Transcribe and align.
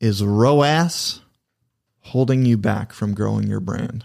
Is 0.00 0.22
ROAS 0.22 1.22
holding 2.02 2.44
you 2.44 2.56
back 2.56 2.92
from 2.92 3.14
growing 3.14 3.48
your 3.48 3.58
brand? 3.58 4.04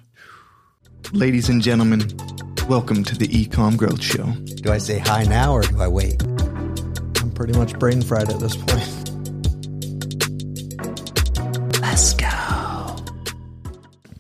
Ladies 1.12 1.50
and 1.50 1.62
gentlemen, 1.62 2.02
welcome 2.68 3.04
to 3.04 3.16
the 3.16 3.28
eComm 3.28 3.78
Growth 3.78 4.02
Show. 4.02 4.26
Do 4.64 4.72
I 4.72 4.80
say 4.80 4.98
hi 4.98 5.22
now 5.26 5.54
or 5.54 5.62
do 5.62 5.80
I 5.80 5.88
wait? 5.88 6.20
I'm 6.24 7.32
pretty 7.36 7.54
much 7.54 7.78
brain 7.78 8.02
fried 8.02 8.32
at 8.32 8.40
this 8.40 8.56
point. 8.56 8.90
Let's 11.80 12.16
go. 12.16 12.96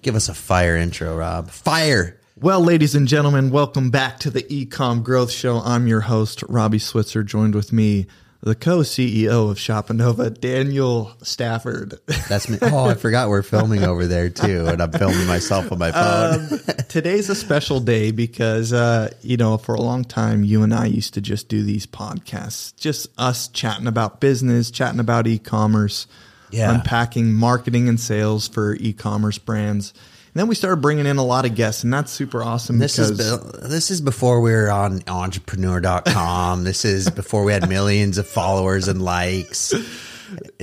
Give 0.03 0.13
us 0.13 0.29
a 0.29 0.35
fire 0.35 0.75
intro, 0.75 1.17
Rob. 1.17 1.49
Fire. 1.49 2.19
Well, 2.39 2.61
ladies 2.61 2.93
and 2.93 3.07
gentlemen, 3.07 3.49
welcome 3.49 3.89
back 3.89 4.19
to 4.19 4.29
the 4.29 4.43
eComm 4.43 5.01
Growth 5.01 5.31
Show. 5.31 5.57
I'm 5.57 5.87
your 5.87 6.01
host, 6.01 6.43
Robbie 6.47 6.77
Switzer, 6.77 7.23
joined 7.23 7.55
with 7.55 7.73
me, 7.73 8.05
the 8.43 8.55
co-CEO 8.55 9.49
of 9.49 9.57
Shopanova, 9.57 10.37
Daniel 10.37 11.13
Stafford. 11.21 11.97
That's 12.27 12.49
me. 12.49 12.57
Oh, 12.61 12.85
I 12.85 12.93
forgot 12.95 13.29
we're 13.29 13.41
filming 13.41 13.83
over 13.83 14.05
there 14.05 14.29
too, 14.29 14.65
and 14.67 14.81
I'm 14.81 14.91
filming 14.91 15.25
myself 15.27 15.71
on 15.71 15.79
my 15.79 15.91
phone. 15.93 16.51
Um, 16.51 16.59
today's 16.89 17.29
a 17.29 17.35
special 17.35 17.79
day 17.79 18.11
because, 18.11 18.73
uh, 18.73 19.11
you 19.21 19.37
know, 19.37 19.57
for 19.57 19.75
a 19.75 19.81
long 19.81 20.03
time, 20.03 20.43
you 20.43 20.61
and 20.61 20.73
I 20.73 20.87
used 20.87 21.13
to 21.13 21.21
just 21.21 21.47
do 21.47 21.63
these 21.63 21.85
podcasts, 21.85 22.75
just 22.75 23.07
us 23.17 23.47
chatting 23.47 23.87
about 23.87 24.19
business, 24.19 24.69
chatting 24.71 24.99
about 24.99 25.25
e-commerce, 25.25 26.05
Yeah. 26.51 26.73
unpacking 26.75 27.31
marketing 27.33 27.87
and 27.87 27.97
sales 27.99 28.49
for 28.49 28.75
e-commerce 28.75 29.37
brands. 29.37 29.93
And 30.33 30.39
then 30.39 30.47
we 30.47 30.55
started 30.55 30.77
bringing 30.81 31.05
in 31.05 31.17
a 31.17 31.23
lot 31.25 31.45
of 31.45 31.53
guests, 31.53 31.83
and 31.83 31.93
that's 31.93 32.11
super 32.11 32.41
awesome. 32.41 32.79
This 32.79 32.97
is 32.97 33.11
be- 33.11 33.67
this 33.67 33.91
is 33.91 34.01
before 34.01 34.41
we 34.41 34.51
were 34.51 34.71
on 34.71 35.01
entrepreneur.com. 35.07 36.63
this 36.63 36.85
is 36.85 37.09
before 37.09 37.43
we 37.43 37.53
had 37.53 37.69
millions 37.69 38.17
of 38.17 38.27
followers 38.27 38.87
and 38.87 39.01
likes. 39.01 39.73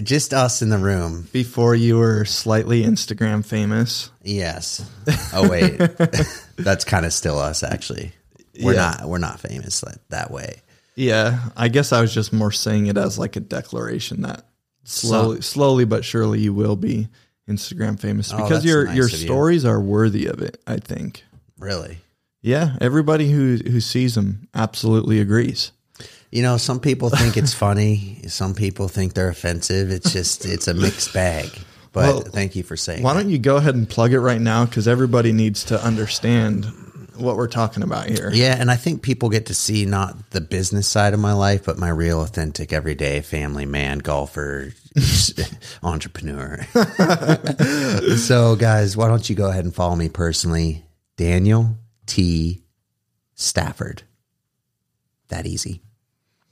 Just 0.03 0.35
us 0.35 0.63
in 0.63 0.69
the 0.71 0.79
room. 0.79 1.29
before 1.33 1.77
you 1.77 1.99
were 1.99 2.25
slightly 2.25 2.83
Instagram 2.83 3.45
famous. 3.45 4.11
Yes. 4.25 4.85
Oh 5.33 5.49
wait. 5.49 5.77
That's 6.57 6.85
kind 6.85 7.07
of 7.07 7.13
still 7.13 7.39
us 7.39 7.63
actually. 7.63 8.13
We're 8.61 8.75
Yeah. 8.75 8.97
not 8.99 9.09
we're 9.09 9.19
not 9.19 9.39
famous 9.39 9.85
like 9.85 9.99
that 10.09 10.33
way. 10.33 10.63
Yeah, 10.97 11.39
I 11.57 11.69
guess 11.69 11.93
I 11.93 12.01
was 12.01 12.13
just 12.13 12.33
more 12.33 12.51
saying 12.51 12.87
it 12.89 12.99
as 12.99 13.19
like 13.19 13.37
a 13.37 13.41
declaration 13.41 14.23
that 14.23 14.45
slowly, 14.83 15.41
slowly 15.43 15.85
but 15.85 16.05
surely 16.05 16.41
you 16.41 16.53
will 16.53 16.77
be 16.77 17.09
Instagram 17.51 17.99
famous 17.99 18.33
Oh, 18.33 18.37
because 18.37 18.65
your 18.65 18.87
nice 18.87 18.97
your 18.97 19.07
of 19.07 19.13
you. 19.13 19.19
stories 19.19 19.65
are 19.65 19.81
worthy 19.81 20.27
of 20.27 20.41
it. 20.41 20.61
I 20.67 20.77
think. 20.79 21.25
Really. 21.59 21.99
Yeah, 22.43 22.77
everybody 22.81 23.31
who 23.31 23.57
who 23.57 23.81
sees 23.81 24.15
them 24.15 24.49
absolutely 24.55 25.21
agrees. 25.21 25.73
You 26.33 26.43
know, 26.43 26.57
some 26.59 26.79
people 26.81 27.11
think 27.11 27.37
it's 27.37 27.53
funny. 27.53 28.23
Some 28.29 28.55
people 28.55 28.87
think 28.89 29.15
they're 29.15 29.29
offensive. 29.29 29.91
It's 29.91 30.13
just, 30.13 30.45
it's 30.47 30.69
a 30.69 30.75
mixed 30.75 31.13
bag. 31.13 31.51
But 31.93 32.07
Well, 32.07 32.21
thank 32.21 32.55
you 32.55 32.63
for 32.63 32.77
saying. 32.77 33.03
Why 33.03 33.15
that. 33.15 33.23
don't 33.25 33.33
you 33.33 33.39
go 33.39 33.57
ahead 33.57 33.75
and 33.75 33.89
plug 33.89 34.13
it 34.13 34.21
right 34.21 34.41
now 34.41 34.65
because 34.65 34.87
everybody 34.87 35.33
needs 35.33 35.65
to 35.65 35.85
understand 35.85 36.67
what 37.21 37.37
we're 37.37 37.49
talking 37.49 37.83
about 37.83 38.09
here. 38.09 38.31
Yeah, 38.33 38.57
and 38.59 38.71
I 38.71 38.77
think 38.77 39.03
people 39.03 39.29
get 39.29 39.47
to 39.47 39.55
see 39.55 39.87
not 39.87 40.31
the 40.31 40.41
business 40.41 40.89
side 40.89 41.15
of 41.15 41.21
my 41.21 41.33
life, 41.33 41.65
but 41.65 41.79
my 41.79 41.89
real, 41.89 42.23
authentic, 42.23 42.73
everyday 42.73 43.21
family 43.21 43.67
man, 43.67 43.99
golfer, 43.99 44.73
entrepreneur. 45.83 46.63
so, 48.17 48.57
guys, 48.57 48.97
why 48.97 49.09
don't 49.09 49.29
you 49.29 49.37
go 49.37 49.49
ahead 49.49 49.65
and 49.65 49.75
follow 49.75 49.97
me 49.97 50.09
personally, 50.09 50.85
Daniel 51.17 51.77
T. 52.07 52.63
Stafford. 53.35 54.03
That 55.29 55.47
easy. 55.47 55.83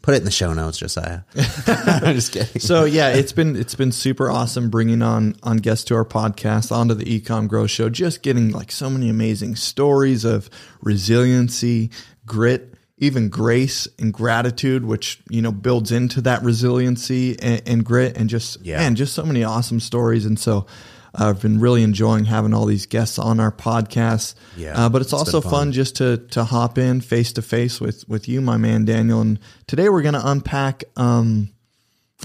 Put 0.08 0.14
it 0.14 0.18
in 0.20 0.24
the 0.24 0.30
show 0.30 0.54
notes, 0.54 0.78
Josiah. 0.78 1.20
I'm 1.66 2.14
just 2.14 2.32
kidding. 2.32 2.62
So 2.62 2.86
yeah, 2.86 3.10
it's 3.10 3.32
been 3.32 3.54
it's 3.56 3.74
been 3.74 3.92
super 3.92 4.30
awesome 4.30 4.70
bringing 4.70 5.02
on 5.02 5.34
on 5.42 5.58
guests 5.58 5.84
to 5.88 5.96
our 5.96 6.04
podcast 6.06 6.72
onto 6.72 6.94
the 6.94 7.04
eComm 7.04 7.46
Growth 7.46 7.68
Show. 7.70 7.90
Just 7.90 8.22
getting 8.22 8.50
like 8.50 8.72
so 8.72 8.88
many 8.88 9.10
amazing 9.10 9.56
stories 9.56 10.24
of 10.24 10.48
resiliency, 10.80 11.90
grit, 12.24 12.72
even 12.96 13.28
grace 13.28 13.86
and 13.98 14.10
gratitude, 14.14 14.86
which 14.86 15.20
you 15.28 15.42
know 15.42 15.52
builds 15.52 15.92
into 15.92 16.22
that 16.22 16.42
resiliency 16.42 17.38
and, 17.42 17.60
and 17.66 17.84
grit, 17.84 18.16
and 18.16 18.30
just 18.30 18.62
Yeah. 18.62 18.78
man, 18.78 18.94
just 18.94 19.12
so 19.12 19.26
many 19.26 19.44
awesome 19.44 19.78
stories. 19.78 20.24
And 20.24 20.38
so 20.38 20.66
I've 21.14 21.40
been 21.40 21.60
really 21.60 21.82
enjoying 21.82 22.24
having 22.26 22.54
all 22.54 22.66
these 22.66 22.86
guests 22.86 23.18
on 23.18 23.40
our 23.40 23.52
podcast. 23.52 24.34
Yeah, 24.56 24.86
uh, 24.86 24.88
but 24.88 25.02
it's, 25.02 25.12
it's 25.12 25.20
also 25.20 25.40
fun 25.40 25.50
fun. 25.50 25.72
just 25.72 25.96
to 25.96 26.18
to 26.32 26.44
hop 26.44 26.78
in 26.78 27.00
face 27.00 27.32
to 27.34 27.42
face 27.42 27.80
with 27.80 28.08
with 28.08 28.28
you, 28.28 28.40
my 28.40 28.56
man 28.56 28.84
Daniel. 28.84 29.20
And 29.20 29.38
today 29.66 29.88
we're 29.88 30.02
gonna 30.02 30.22
unpack. 30.22 30.84
Um, 30.96 31.50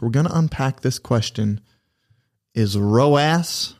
we're 0.01 0.09
going 0.09 0.25
to 0.25 0.38
unpack 0.38 0.81
this 0.81 0.99
question 0.99 1.61
Is 2.53 2.77
ROAS 2.77 3.75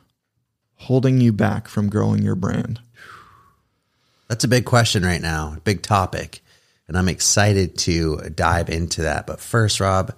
holding 0.76 1.20
you 1.20 1.32
back 1.32 1.68
from 1.68 1.88
growing 1.88 2.22
your 2.22 2.34
brand? 2.34 2.80
That's 4.28 4.44
a 4.44 4.48
big 4.48 4.64
question 4.64 5.04
right 5.04 5.20
now, 5.20 5.56
big 5.64 5.82
topic. 5.82 6.40
And 6.86 6.96
I'm 6.98 7.08
excited 7.08 7.78
to 7.78 8.18
dive 8.34 8.68
into 8.68 9.02
that. 9.02 9.26
But 9.26 9.40
first, 9.40 9.80
Rob, 9.80 10.14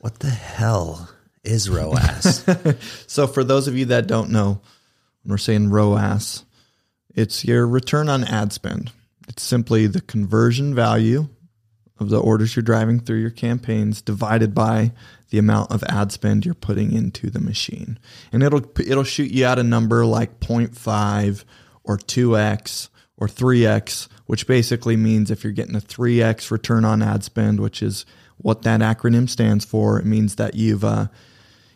what 0.00 0.18
the 0.18 0.30
hell 0.30 1.10
is 1.48 1.68
ROAS? 1.68 2.44
So, 3.06 3.26
for 3.26 3.42
those 3.42 3.68
of 3.68 3.76
you 3.76 3.86
that 3.86 4.06
don't 4.06 4.30
know, 4.30 4.60
when 5.22 5.30
we're 5.30 5.38
saying 5.38 5.70
ROAS, 5.70 6.44
it's 7.14 7.44
your 7.44 7.66
return 7.66 8.08
on 8.08 8.24
ad 8.24 8.52
spend. 8.52 8.92
It's 9.28 9.42
simply 9.42 9.86
the 9.86 10.00
conversion 10.00 10.74
value 10.74 11.28
of 11.98 12.10
the 12.10 12.20
orders 12.20 12.54
you're 12.54 12.62
driving 12.62 13.00
through 13.00 13.18
your 13.18 13.30
campaigns 13.30 14.00
divided 14.00 14.54
by 14.54 14.92
the 15.30 15.38
amount 15.38 15.72
of 15.72 15.82
ad 15.84 16.12
spend 16.12 16.44
you're 16.44 16.54
putting 16.54 16.92
into 16.92 17.28
the 17.28 17.40
machine. 17.40 17.98
And 18.32 18.42
it'll 18.42 18.64
it'll 18.78 19.04
shoot 19.04 19.30
you 19.30 19.44
out 19.44 19.58
a 19.58 19.64
number 19.64 20.06
like 20.06 20.40
0.5 20.40 21.44
or 21.84 21.98
2x 21.98 22.88
or 23.16 23.26
3x, 23.26 24.08
which 24.26 24.46
basically 24.46 24.96
means 24.96 25.30
if 25.30 25.42
you're 25.42 25.52
getting 25.52 25.76
a 25.76 25.80
3x 25.80 26.50
return 26.50 26.84
on 26.84 27.02
ad 27.02 27.24
spend, 27.24 27.58
which 27.60 27.82
is 27.82 28.06
what 28.36 28.62
that 28.62 28.80
acronym 28.80 29.28
stands 29.28 29.64
for, 29.64 29.98
it 29.98 30.06
means 30.06 30.36
that 30.36 30.54
you've 30.54 30.84
uh, 30.84 31.08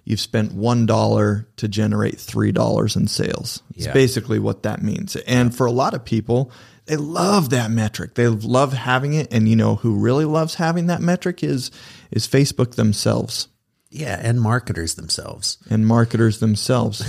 you've 0.05 0.21
spent 0.21 0.53
one 0.53 0.87
dollar 0.87 1.47
to 1.57 1.69
generate 1.69 2.19
three 2.19 2.53
dollars 2.53 2.97
in 2.97 3.07
sales. 3.09 3.63
It's 3.75 3.87
Yeah. 3.87 3.93
basically 3.93 4.39
what 4.39 4.63
that 4.65 4.83
means. 4.83 5.17
And 5.17 5.55
for 5.55 5.67
a 5.67 5.73
lot 5.73 5.95
of 5.95 6.05
people, 6.05 6.51
they 6.87 6.97
love 6.97 7.51
that 7.51 7.71
metric. 7.71 8.15
They 8.15 8.27
love 8.29 8.73
having 8.73 9.15
it. 9.15 9.33
And 9.33 9.49
you 9.49 9.55
know 9.57 9.77
who 9.77 9.95
really 9.95 10.25
loves 10.25 10.57
having 10.57 10.87
that 10.89 11.01
metric 11.01 11.43
is 11.45 11.71
is 12.11 12.27
Facebook 12.27 12.75
themselves 12.75 13.49
yeah, 13.91 14.19
and 14.23 14.41
marketers 14.41 14.95
themselves. 14.95 15.59
and 15.71 15.87
marketers 15.87 16.41
themselves. 16.41 17.05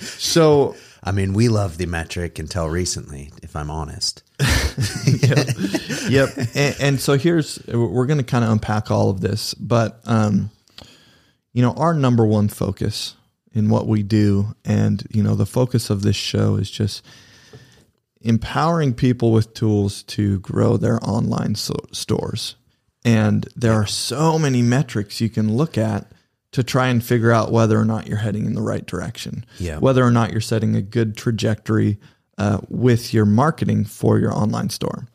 so 0.00 0.76
I 1.02 1.12
mean, 1.12 1.32
we 1.32 1.48
love 1.48 1.78
the 1.78 1.86
metric 1.86 2.38
until 2.38 2.68
recently, 2.68 3.32
if 3.42 3.56
I'm 3.56 3.70
honest. 3.70 4.22
yep. 6.08 6.28
And, 6.54 6.76
and 6.80 7.00
so 7.00 7.16
here's 7.16 7.58
we're 7.66 8.06
going 8.06 8.18
to 8.18 8.24
kind 8.24 8.44
of 8.44 8.50
unpack 8.50 8.90
all 8.90 9.10
of 9.10 9.20
this, 9.20 9.54
but 9.54 10.00
um, 10.06 10.50
you 11.52 11.62
know, 11.62 11.72
our 11.72 11.94
number 11.94 12.26
one 12.26 12.48
focus 12.48 13.16
in 13.52 13.68
what 13.68 13.86
we 13.86 14.02
do, 14.02 14.54
and 14.64 15.06
you 15.10 15.22
know, 15.22 15.34
the 15.34 15.46
focus 15.46 15.90
of 15.90 16.02
this 16.02 16.16
show 16.16 16.56
is 16.56 16.70
just 16.70 17.04
empowering 18.20 18.94
people 18.94 19.32
with 19.32 19.54
tools 19.54 20.02
to 20.02 20.40
grow 20.40 20.76
their 20.76 20.98
online 21.02 21.54
so- 21.54 21.74
stores. 21.92 22.56
And 23.04 23.48
there 23.56 23.72
are 23.72 23.86
so 23.86 24.38
many 24.38 24.60
metrics 24.60 25.20
you 25.20 25.30
can 25.30 25.56
look 25.56 25.78
at 25.78 26.10
to 26.52 26.62
try 26.62 26.88
and 26.88 27.04
figure 27.04 27.30
out 27.30 27.52
whether 27.52 27.78
or 27.78 27.84
not 27.84 28.06
you're 28.06 28.18
heading 28.18 28.46
in 28.46 28.54
the 28.54 28.62
right 28.62 28.86
direction. 28.86 29.44
Yeah. 29.58 29.78
Whether 29.78 30.02
or 30.02 30.10
not 30.10 30.32
you're 30.32 30.40
setting 30.40 30.74
a 30.74 30.82
good 30.82 31.16
trajectory 31.16 31.98
uh, 32.38 32.58
with 32.68 33.12
your 33.12 33.26
marketing 33.26 33.84
for 33.84 34.18
your 34.18 34.32
online 34.32 34.70
store. 34.70 35.06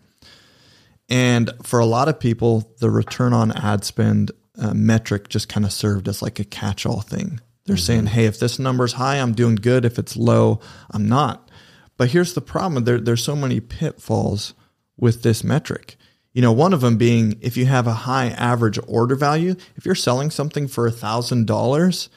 And 1.09 1.51
for 1.63 1.79
a 1.79 1.85
lot 1.85 2.07
of 2.07 2.19
people, 2.19 2.71
the 2.79 2.89
return 2.89 3.33
on 3.33 3.51
ad 3.51 3.83
spend 3.83 4.31
uh, 4.57 4.73
metric 4.73 5.29
just 5.29 5.49
kind 5.49 5.65
of 5.65 5.71
served 5.71 6.07
as 6.07 6.21
like 6.21 6.39
a 6.39 6.43
catch 6.43 6.85
all 6.85 7.01
thing. 7.01 7.39
They're 7.65 7.77
saying, 7.77 8.07
hey, 8.07 8.25
if 8.25 8.39
this 8.39 8.59
number's 8.59 8.93
high, 8.93 9.17
I'm 9.17 9.33
doing 9.33 9.55
good. 9.55 9.85
If 9.85 9.97
it's 9.97 10.17
low, 10.17 10.59
I'm 10.91 11.07
not. 11.07 11.49
But 11.97 12.09
here's 12.09 12.33
the 12.33 12.41
problem 12.41 12.83
there, 12.83 12.99
there's 12.99 13.23
so 13.23 13.35
many 13.35 13.59
pitfalls 13.59 14.53
with 14.97 15.23
this 15.23 15.43
metric. 15.43 15.95
You 16.33 16.41
know, 16.41 16.51
one 16.51 16.73
of 16.73 16.81
them 16.81 16.97
being 16.97 17.37
if 17.41 17.55
you 17.55 17.65
have 17.67 17.87
a 17.87 17.93
high 17.93 18.27
average 18.29 18.79
order 18.87 19.15
value, 19.15 19.55
if 19.75 19.85
you're 19.85 19.95
selling 19.95 20.31
something 20.31 20.67
for 20.67 20.89
$1,000, 20.89 22.09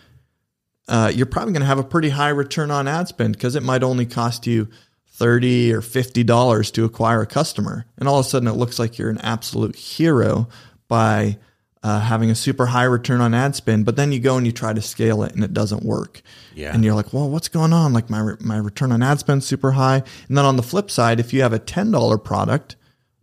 uh, 0.89 1.13
you're 1.15 1.27
probably 1.27 1.53
going 1.53 1.61
to 1.61 1.67
have 1.67 1.79
a 1.79 1.85
pretty 1.85 2.11
high 2.11 2.31
return 2.31 2.71
on 2.71 2.89
ad 2.89 3.09
spend 3.09 3.35
because 3.35 3.57
it 3.57 3.63
might 3.63 3.83
only 3.83 4.07
cost 4.07 4.47
you 4.47 4.69
30 5.17 5.73
or 5.73 5.81
$50 5.81 6.73
to 6.73 6.85
acquire 6.85 7.23
a 7.23 7.27
customer. 7.27 7.87
And 7.99 8.09
all 8.09 8.19
of 8.19 8.27
a 8.27 8.29
sudden, 8.29 8.49
it 8.49 8.53
looks 8.53 8.79
like 8.79 8.99
you're 8.99 9.11
an 9.11 9.19
absolute 9.19 9.77
hero 9.77 10.49
by 10.89 11.39
uh, 11.87 12.01
having 12.01 12.33
a 12.33 12.35
super 12.35 12.67
high 12.67 12.83
return 12.83 13.21
on 13.21 13.33
ad 13.33 13.55
spend. 13.55 13.87
But 13.87 13.95
then 13.95 14.11
you 14.11 14.19
go 14.19 14.37
and 14.37 14.45
you 14.45 14.51
try 14.51 14.73
to 14.73 14.83
scale 14.83 15.23
it 15.23 15.37
and 15.37 15.45
it 15.45 15.55
doesn't 15.55 15.85
work. 15.85 16.21
Yeah. 16.53 16.75
And 16.75 16.85
you're 16.85 16.97
like, 16.97 17.13
well, 17.13 17.31
what's 17.31 17.47
going 17.47 17.73
on? 17.73 17.93
Like 17.93 18.11
my, 18.11 18.33
my 18.41 18.57
return 18.57 18.91
on 18.91 19.05
ad 19.05 19.21
spend 19.21 19.45
super 19.45 19.71
high. 19.71 20.03
And 20.27 20.37
then 20.37 20.45
on 20.45 20.57
the 20.57 20.65
flip 20.65 20.91
side, 20.91 21.21
if 21.21 21.33
you 21.33 21.43
have 21.43 21.53
a 21.53 21.61
$10 21.61 22.25
product, 22.25 22.75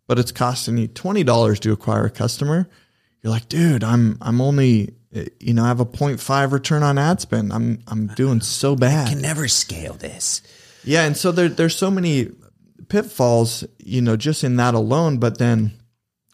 but 0.07 0.17
it's 0.17 0.31
costing 0.31 0.77
you 0.77 0.87
$20 0.87 1.59
to 1.59 1.73
acquire 1.73 2.05
a 2.05 2.09
customer, 2.09 2.69
you're 3.21 3.33
like, 3.33 3.49
dude, 3.49 3.83
I'm, 3.83 4.17
I'm 4.21 4.39
only 4.39 4.93
eh, 5.13 5.25
you 5.41 5.53
know, 5.53 5.65
I 5.65 5.67
have 5.67 5.81
a 5.81 5.85
0.5 5.85 6.51
return 6.53 6.83
on 6.83 6.97
ad 6.97 7.19
spend. 7.19 7.51
I'm 7.51 7.83
I'm 7.87 8.07
doing 8.07 8.39
so 8.39 8.77
bad. 8.77 9.07
I 9.07 9.09
can 9.11 9.21
never 9.21 9.49
scale 9.49 9.95
this. 9.95 10.41
Yeah, 10.85 11.03
and 11.03 11.17
so 11.17 11.33
there 11.33 11.49
there's 11.49 11.75
so 11.75 11.91
many 11.91 12.29
pitfalls, 12.87 13.65
you 13.77 14.01
know, 14.01 14.15
just 14.15 14.43
in 14.43 14.55
that 14.55 14.73
alone. 14.73 15.17
But 15.17 15.37
then, 15.37 15.73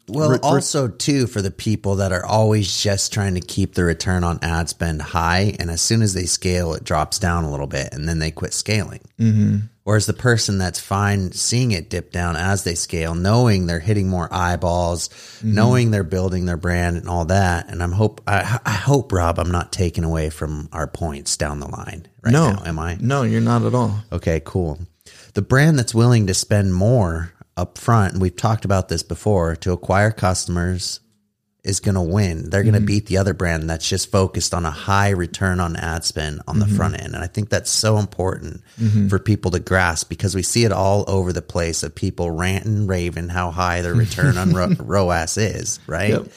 Well, 0.10 0.32
Re- 0.32 0.40
also 0.42 0.88
too 0.88 1.28
for 1.28 1.42
the 1.42 1.52
people 1.52 1.96
that 1.98 2.12
are 2.12 2.26
always 2.26 2.82
just 2.82 3.14
trying 3.14 3.36
to 3.36 3.42
keep 3.42 3.76
the 3.76 3.84
return 3.84 4.24
on 4.24 4.40
ad 4.42 4.70
spend 4.70 5.02
high, 5.02 5.56
and 5.60 5.70
as 5.70 5.82
soon 5.82 6.02
as 6.02 6.14
they 6.14 6.26
scale, 6.26 6.74
it 6.74 6.84
drops 6.84 7.20
down 7.20 7.44
a 7.44 7.52
little 7.52 7.68
bit, 7.68 7.94
and 7.94 8.08
then 8.08 8.20
they 8.20 8.32
quit 8.32 8.54
scaling. 8.54 9.02
Mm-hmm. 9.20 9.58
Whereas 9.90 10.06
the 10.06 10.14
person 10.14 10.60
that's 10.60 10.80
fine 10.80 11.32
seeing 11.32 11.72
it 11.72 11.90
dip 11.90 12.12
down 12.12 12.36
as 12.36 12.64
they 12.64 12.76
scale, 12.76 13.16
knowing 13.16 13.66
they're 13.66 13.80
hitting 13.80 14.08
more 14.08 14.28
eyeballs, 14.32 15.10
knowing 15.42 15.90
they're 15.90 16.04
building 16.04 16.46
their 16.46 16.58
brand 16.58 16.96
and 16.98 17.10
all 17.10 17.26
that. 17.26 17.70
And 17.70 17.82
I'm 17.82 17.94
hope 17.94 18.22
I, 18.28 18.60
I 18.64 18.74
hope 18.74 19.12
Rob, 19.12 19.40
I'm 19.40 19.50
not 19.50 19.72
taking 19.72 20.04
away 20.04 20.30
from 20.30 20.70
our 20.72 20.86
points 20.86 21.38
down 21.38 21.60
the 21.60 21.68
line 21.68 22.08
right 22.22 22.32
no, 22.32 22.52
now. 22.52 22.64
Am 22.66 22.78
I? 22.78 22.98
No, 23.02 23.24
you're 23.24 23.42
not 23.42 23.64
at 23.64 23.74
all. 23.74 23.96
Okay, 24.12 24.44
cool. 24.46 24.78
The 25.34 25.42
brand 25.42 25.80
that's 25.80 25.96
willing 25.96 26.28
to 26.28 26.36
spend 26.36 26.76
more 26.76 27.34
up 27.60 27.78
front, 27.78 28.14
and 28.14 28.22
we've 28.22 28.36
talked 28.36 28.66
about 28.66 28.90
this 28.90 29.04
before, 29.04 29.56
to 29.58 29.74
acquire 29.74 30.12
customers 30.12 31.02
is 31.64 31.82
going 31.82 31.96
to 31.96 32.02
win. 32.02 32.50
They're 32.50 32.64
going 32.64 32.74
to 32.74 32.80
mm-hmm. 32.80 32.86
beat 32.86 33.08
the 33.08 33.18
other 33.18 33.34
brand 33.34 33.70
that's 33.70 33.88
just 33.88 34.12
focused 34.12 34.54
on 34.54 34.66
a 34.66 34.72
high 34.72 35.10
return 35.10 35.60
on 35.60 35.76
ad 35.76 36.06
spend 36.06 36.42
on 36.48 36.60
the 36.60 36.66
mm-hmm. 36.66 36.76
front 36.76 37.02
end. 37.02 37.16
And 37.16 37.24
I 37.24 37.28
think 37.28 37.50
that's 37.50 37.70
so 37.70 37.98
important 37.98 38.62
mm-hmm. 38.80 39.10
for 39.10 39.20
people 39.20 39.52
to 39.52 39.60
grasp 39.60 40.08
because 40.08 40.36
we 40.36 40.42
see 40.42 40.64
it 40.64 40.72
all 40.72 41.04
over 41.08 41.34
the 41.34 41.42
place 41.42 41.84
of 41.84 41.94
people 41.94 42.32
ranting, 42.32 42.88
raving 42.88 43.30
how 43.30 43.52
high 43.52 43.82
their 43.82 43.94
return 43.94 44.38
on 44.38 44.54
Ro- 44.54 44.76
ROAS 44.80 45.38
is, 45.38 45.80
right? 45.86 46.12
Yep. 46.12 46.28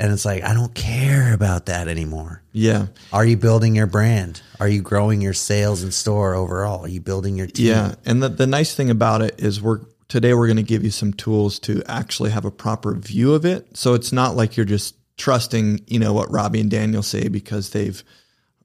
And 0.00 0.12
it's 0.12 0.24
like, 0.24 0.44
I 0.44 0.54
don't 0.54 0.74
care 0.74 1.34
about 1.34 1.66
that 1.66 1.88
anymore. 1.88 2.42
Yeah. 2.52 2.86
Are 3.12 3.24
you 3.24 3.36
building 3.36 3.74
your 3.74 3.88
brand? 3.88 4.42
Are 4.60 4.68
you 4.68 4.82
growing 4.82 5.20
your 5.20 5.32
sales 5.32 5.82
in 5.82 5.90
store 5.90 6.34
overall? 6.34 6.84
Are 6.84 6.88
you 6.88 7.00
building 7.00 7.36
your 7.36 7.48
team? 7.48 7.66
Yeah, 7.66 7.94
and 8.04 8.22
the, 8.22 8.28
the 8.28 8.46
nice 8.46 8.74
thing 8.74 8.90
about 8.90 9.22
it 9.22 9.36
is 9.38 9.60
we're 9.60 9.80
today 10.08 10.34
we're 10.34 10.46
going 10.46 10.56
to 10.56 10.62
give 10.62 10.84
you 10.84 10.90
some 10.90 11.12
tools 11.12 11.58
to 11.60 11.82
actually 11.86 12.30
have 12.30 12.44
a 12.44 12.50
proper 12.50 12.94
view 12.94 13.34
of 13.34 13.44
it. 13.44 13.76
So 13.76 13.94
it's 13.94 14.12
not 14.12 14.36
like 14.36 14.56
you're 14.56 14.66
just 14.66 14.96
trusting, 15.16 15.80
you 15.86 15.98
know, 15.98 16.12
what 16.12 16.30
Robbie 16.30 16.60
and 16.60 16.70
Daniel 16.70 17.02
say 17.02 17.28
because 17.28 17.70
they've 17.70 18.02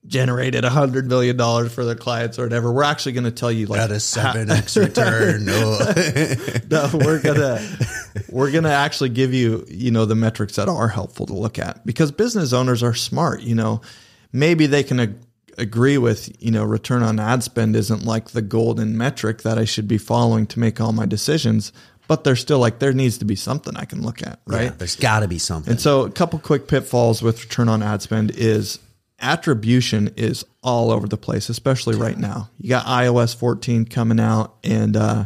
generated 0.06 0.66
a 0.66 0.70
hundred 0.70 1.08
million 1.08 1.38
dollars 1.38 1.74
for 1.74 1.86
their 1.86 1.96
clients 1.96 2.38
or 2.38 2.44
whatever. 2.44 2.72
We're 2.72 2.84
actually 2.84 3.14
going 3.14 3.24
to 3.24 3.32
tell 3.32 3.52
you 3.52 3.68
like 3.68 3.80
At 3.80 3.92
a 3.92 4.00
seven 4.00 4.50
X 4.50 4.76
return. 4.78 5.46
No. 5.54 5.80
no, 6.70 6.90
we're 6.94 7.22
gonna 7.22 7.62
we're 8.30 8.52
gonna 8.52 8.70
actually 8.70 9.10
give 9.10 9.34
you 9.34 9.66
you 9.70 9.92
know 9.92 10.06
the 10.06 10.16
metrics 10.16 10.56
that 10.56 10.68
are 10.68 10.88
helpful 10.88 11.26
to 11.28 11.34
look 11.34 11.58
at 11.60 11.86
because 11.86 12.12
business 12.12 12.54
owners 12.54 12.84
are 12.84 12.94
smart. 12.94 13.42
You 13.42 13.56
know, 13.56 13.82
maybe 14.32 14.66
they 14.66 14.84
can 14.84 15.00
agree 15.58 15.98
with 15.98 16.36
you 16.42 16.52
know 16.52 16.64
return 16.64 17.04
on 17.04 17.20
ad 17.20 17.44
spend 17.44 17.76
isn't 17.76 18.06
like 18.06 18.32
the 18.32 18.42
golden 18.42 18.98
metric 18.98 19.44
that 19.44 19.58
I 19.58 19.66
should 19.66 19.88
be 19.88 19.98
following 19.98 20.46
to 20.48 20.60
make 20.60 20.80
all 20.82 20.94
my 20.94 21.06
decisions, 21.06 21.72
but 22.08 22.24
they're 22.24 22.36
still 22.36 22.60
like 22.60 22.80
there 22.80 22.94
needs 22.94 23.18
to 23.20 23.26
be 23.26 23.36
something 23.36 23.76
I 23.76 23.86
can 23.86 24.02
look 24.02 24.22
at, 24.22 24.40
right? 24.46 24.66
Yeah, 24.66 24.70
there's 24.78 24.96
got 24.96 25.22
to 25.22 25.28
be 25.28 25.40
something. 25.40 25.72
And 25.72 25.82
so, 25.82 26.02
a 26.02 26.12
couple 26.12 26.40
quick 26.40 26.68
pitfalls 26.68 27.22
with 27.22 27.44
return 27.44 27.70
on 27.70 27.82
ad 27.82 28.02
spend 28.02 28.32
is 28.32 28.80
attribution 29.20 30.12
is 30.18 30.46
all 30.62 30.92
over 30.92 31.08
the 31.08 31.18
place, 31.18 31.50
especially 31.50 31.96
right 31.96 32.18
now. 32.18 32.50
You 32.60 32.70
got 32.70 32.86
iOS 32.86 33.36
14 33.36 33.86
coming 33.86 34.20
out, 34.20 34.56
and 34.64 34.96
uh, 34.98 35.26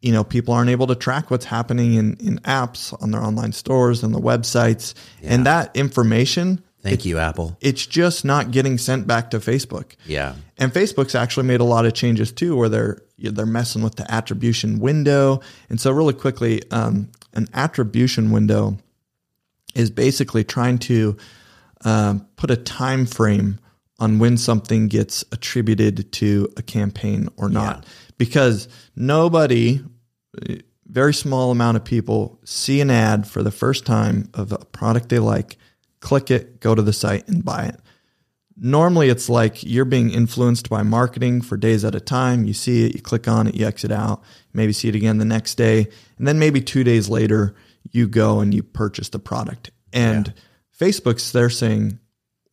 you 0.00 0.12
know 0.12 0.24
people 0.24 0.54
aren't 0.54 0.70
able 0.70 0.86
to 0.86 0.94
track 0.94 1.30
what's 1.30 1.46
happening 1.46 1.94
in 1.94 2.14
in 2.14 2.38
apps 2.40 2.96
on 3.02 3.10
their 3.10 3.22
online 3.22 3.52
stores 3.52 4.02
and 4.02 4.14
the 4.14 4.20
websites, 4.20 4.94
and 5.22 5.46
that 5.46 5.74
information. 5.76 6.62
Thank 6.84 7.06
you, 7.06 7.18
Apple. 7.18 7.56
It's 7.62 7.86
just 7.86 8.24
not 8.24 8.50
getting 8.50 8.76
sent 8.76 9.06
back 9.06 9.30
to 9.30 9.38
Facebook. 9.38 9.96
Yeah. 10.04 10.34
And 10.58 10.70
Facebook's 10.70 11.14
actually 11.14 11.46
made 11.46 11.60
a 11.60 11.64
lot 11.64 11.86
of 11.86 11.94
changes 11.94 12.30
too, 12.30 12.56
where 12.56 12.68
they're 12.68 13.02
they're 13.18 13.46
messing 13.46 13.82
with 13.82 13.96
the 13.96 14.10
attribution 14.12 14.78
window. 14.80 15.40
And 15.70 15.80
so, 15.80 15.90
really 15.92 16.12
quickly, 16.12 16.60
um, 16.70 17.10
an 17.32 17.48
attribution 17.54 18.30
window 18.30 18.76
is 19.74 19.90
basically 19.90 20.44
trying 20.44 20.78
to 20.78 21.16
um, 21.84 22.26
put 22.36 22.50
a 22.50 22.56
time 22.56 23.06
frame 23.06 23.58
on 23.98 24.18
when 24.18 24.36
something 24.36 24.88
gets 24.88 25.24
attributed 25.32 26.12
to 26.12 26.52
a 26.56 26.62
campaign 26.62 27.28
or 27.36 27.48
not, 27.48 27.86
because 28.18 28.68
nobody, 28.96 29.80
very 30.86 31.14
small 31.14 31.50
amount 31.50 31.76
of 31.76 31.84
people, 31.84 32.38
see 32.44 32.80
an 32.80 32.90
ad 32.90 33.26
for 33.26 33.42
the 33.42 33.50
first 33.50 33.86
time 33.86 34.28
of 34.34 34.52
a 34.52 34.58
product 34.58 35.08
they 35.08 35.18
like, 35.18 35.56
click 36.04 36.30
it, 36.30 36.60
go 36.60 36.74
to 36.74 36.82
the 36.82 36.92
site, 36.92 37.26
and 37.26 37.44
buy 37.44 37.64
it 37.64 37.80
normally 38.56 39.08
it's 39.08 39.28
like 39.28 39.62
you're 39.62 39.84
being 39.84 40.10
influenced 40.10 40.68
by 40.68 40.82
marketing 40.82 41.40
for 41.40 41.56
days 41.56 41.84
at 41.84 41.94
a 41.94 42.00
time. 42.00 42.44
You 42.44 42.52
see 42.52 42.86
it, 42.86 42.94
you 42.94 43.02
click 43.02 43.26
on 43.26 43.46
it, 43.46 43.54
you 43.54 43.66
exit 43.66 43.90
out, 43.90 44.22
maybe 44.52 44.72
see 44.72 44.88
it 44.88 44.94
again 44.94 45.18
the 45.18 45.24
next 45.24 45.56
day. 45.56 45.88
And 46.18 46.26
then 46.26 46.38
maybe 46.38 46.60
two 46.60 46.84
days 46.84 47.08
later, 47.08 47.54
you 47.90 48.06
go 48.08 48.40
and 48.40 48.54
you 48.54 48.62
purchase 48.62 49.08
the 49.08 49.18
product. 49.18 49.70
And 49.92 50.32
Facebook's 50.78 51.32
they're 51.32 51.50
saying, 51.50 51.98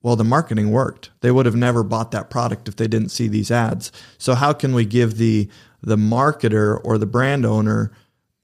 well, 0.04 0.16
the 0.16 0.24
marketing 0.24 0.72
worked. 0.72 1.12
They 1.22 1.32
would 1.32 1.46
have 1.46 1.56
never 1.56 1.84
bought 1.84 2.12
that 2.12 2.30
product 2.30 2.68
if 2.68 2.76
they 2.76 2.88
didn't 2.88 3.10
see 3.10 3.28
these 3.28 3.52
ads. 3.52 3.92
So 4.18 4.34
how 4.34 4.54
can 4.54 4.74
we 4.74 4.86
give 4.86 5.18
the 5.18 5.50
the 5.84 5.96
marketer 5.96 6.80
or 6.84 7.00
the 7.00 7.08
brand 7.08 7.44
owner 7.44 7.92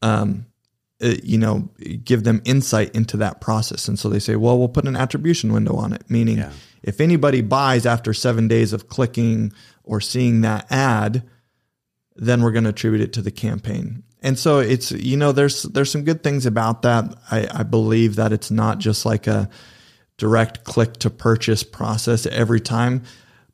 um, 0.01 0.47
uh, 1.01 1.13
you 1.23 1.37
know, 1.37 1.69
give 2.03 2.23
them 2.23 2.41
insight 2.45 2.95
into 2.95 3.17
that 3.17 3.39
process. 3.41 3.87
And 3.87 3.97
so 3.99 4.09
they 4.09 4.19
say, 4.19 4.35
well, 4.35 4.57
we'll 4.57 4.69
put 4.69 4.87
an 4.87 4.95
attribution 4.95 5.53
window 5.53 5.75
on 5.75 5.93
it, 5.93 6.03
meaning 6.09 6.37
Yeah. 6.37 6.51
if 6.83 6.99
anybody 6.99 7.41
buys 7.41 7.85
after 7.85 8.13
seven 8.13 8.47
days 8.47 8.73
of 8.73 8.87
clicking 8.87 9.53
or 9.83 10.01
seeing 10.01 10.41
that 10.41 10.65
ad, 10.71 11.23
then 12.15 12.41
we're 12.41 12.51
going 12.51 12.63
to 12.63 12.71
attribute 12.71 13.01
it 13.01 13.13
to 13.13 13.21
the 13.21 13.31
campaign. 13.31 14.03
And 14.23 14.39
so 14.39 14.57
it's 14.59 14.91
you 14.91 15.15
know 15.15 15.31
there's 15.31 15.61
there's 15.63 15.91
some 15.91 16.03
good 16.03 16.23
things 16.23 16.47
about 16.47 16.81
that. 16.81 17.13
I, 17.29 17.47
I 17.53 17.63
believe 17.63 18.15
that 18.15 18.33
it's 18.33 18.49
not 18.49 18.79
just 18.79 19.05
like 19.05 19.27
a 19.27 19.47
direct 20.17 20.63
click 20.63 20.93
to 20.97 21.11
purchase 21.11 21.61
process 21.61 22.25
every 22.25 22.59
time, 22.59 23.03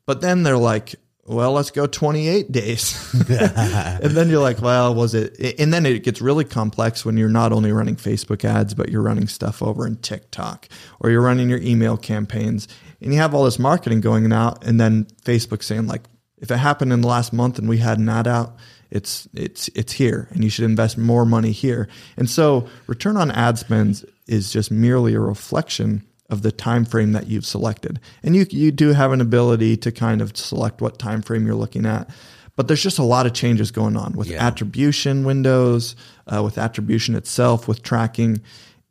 but 0.06 0.22
then 0.22 0.42
they're 0.42 0.56
like, 0.56 0.94
well, 1.26 1.52
let's 1.52 1.70
go 1.70 1.86
28 1.86 2.52
days, 2.52 3.14
and 3.30 4.10
then 4.10 4.28
you're 4.28 4.42
like, 4.42 4.60
well, 4.60 4.94
was 4.94 5.14
it? 5.14 5.58
And 5.58 5.72
then 5.72 5.86
it 5.86 6.02
gets 6.02 6.20
really 6.20 6.44
complex 6.44 7.04
when 7.04 7.16
you're 7.16 7.30
not 7.30 7.50
only 7.52 7.72
running 7.72 7.96
Facebook 7.96 8.44
ads, 8.44 8.74
but 8.74 8.90
you're 8.90 9.02
running 9.02 9.26
stuff 9.26 9.62
over 9.62 9.86
in 9.86 9.96
TikTok 9.96 10.68
or 11.00 11.10
you're 11.10 11.22
running 11.22 11.48
your 11.48 11.60
email 11.60 11.96
campaigns, 11.96 12.68
and 13.00 13.12
you 13.12 13.18
have 13.20 13.34
all 13.34 13.44
this 13.44 13.58
marketing 13.58 14.02
going 14.02 14.30
out, 14.32 14.64
and 14.66 14.78
then 14.78 15.06
Facebook 15.24 15.62
saying 15.62 15.86
like, 15.86 16.02
if 16.38 16.50
it 16.50 16.58
happened 16.58 16.92
in 16.92 17.00
the 17.00 17.08
last 17.08 17.32
month 17.32 17.58
and 17.58 17.70
we 17.70 17.78
had 17.78 17.98
an 17.98 18.08
ad 18.08 18.26
out, 18.26 18.56
it's 18.90 19.26
it's 19.32 19.68
it's 19.68 19.92
here, 19.92 20.28
and 20.32 20.44
you 20.44 20.50
should 20.50 20.66
invest 20.66 20.98
more 20.98 21.24
money 21.24 21.52
here. 21.52 21.88
And 22.18 22.28
so, 22.28 22.68
return 22.86 23.16
on 23.16 23.30
ad 23.30 23.58
spends 23.58 24.04
is 24.26 24.52
just 24.52 24.70
merely 24.70 25.14
a 25.14 25.20
reflection 25.20 26.04
of 26.34 26.42
the 26.42 26.52
time 26.52 26.84
frame 26.84 27.12
that 27.12 27.28
you've 27.28 27.46
selected. 27.46 27.98
And 28.22 28.36
you 28.36 28.44
you 28.50 28.70
do 28.70 28.92
have 28.92 29.12
an 29.12 29.22
ability 29.22 29.78
to 29.78 29.90
kind 29.90 30.20
of 30.20 30.36
select 30.36 30.82
what 30.82 30.98
time 30.98 31.22
frame 31.22 31.46
you're 31.46 31.54
looking 31.54 31.86
at. 31.86 32.10
But 32.56 32.68
there's 32.68 32.82
just 32.82 32.98
a 32.98 33.02
lot 33.02 33.26
of 33.26 33.32
changes 33.32 33.70
going 33.70 33.96
on 33.96 34.12
with 34.12 34.28
Yeah. 34.28 34.46
attribution 34.46 35.24
windows, 35.24 35.96
uh, 36.26 36.42
with 36.42 36.58
attribution 36.58 37.14
itself, 37.16 37.66
with 37.66 37.82
tracking. 37.82 38.42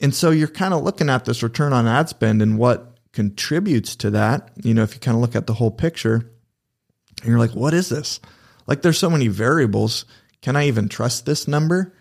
And 0.01 0.13
so 0.13 0.31
you're 0.31 0.47
kind 0.49 0.73
of 0.73 0.83
looking 0.83 1.09
at 1.09 1.25
this 1.25 1.43
return 1.43 1.71
on 1.71 1.87
ad 1.87 2.09
spend 2.09 2.41
and 2.41 2.57
what 2.57 2.97
contributes 3.13 3.95
to 3.97 4.09
that. 4.11 4.49
You 4.63 4.73
know, 4.73 4.83
if 4.83 4.93
you 4.95 4.99
kind 4.99 5.15
of 5.15 5.21
look 5.21 5.35
at 5.35 5.47
the 5.47 5.53
whole 5.53 5.71
picture, 5.71 6.29
and 7.21 7.29
you're 7.29 7.39
like, 7.39 7.51
what 7.55 7.73
is 7.73 7.87
this? 7.87 8.19
Like, 8.67 8.81
there's 8.81 8.97
so 8.97 9.09
many 9.09 9.27
variables. 9.29 10.03
Can 10.41 10.55
I 10.57 10.67
even 10.67 10.89
trust 10.89 11.25
this 11.25 11.47
number? 11.47 11.93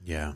Yeah. 0.00 0.34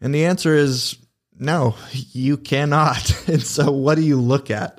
And 0.00 0.12
the 0.14 0.24
answer 0.24 0.54
is 0.54 0.96
no, 1.38 1.74
you 1.92 2.36
cannot. 2.36 3.12
And 3.28 3.42
so, 3.42 3.70
what 3.70 3.96
do 3.96 4.02
you 4.02 4.20
look 4.20 4.50
at? 4.50 4.78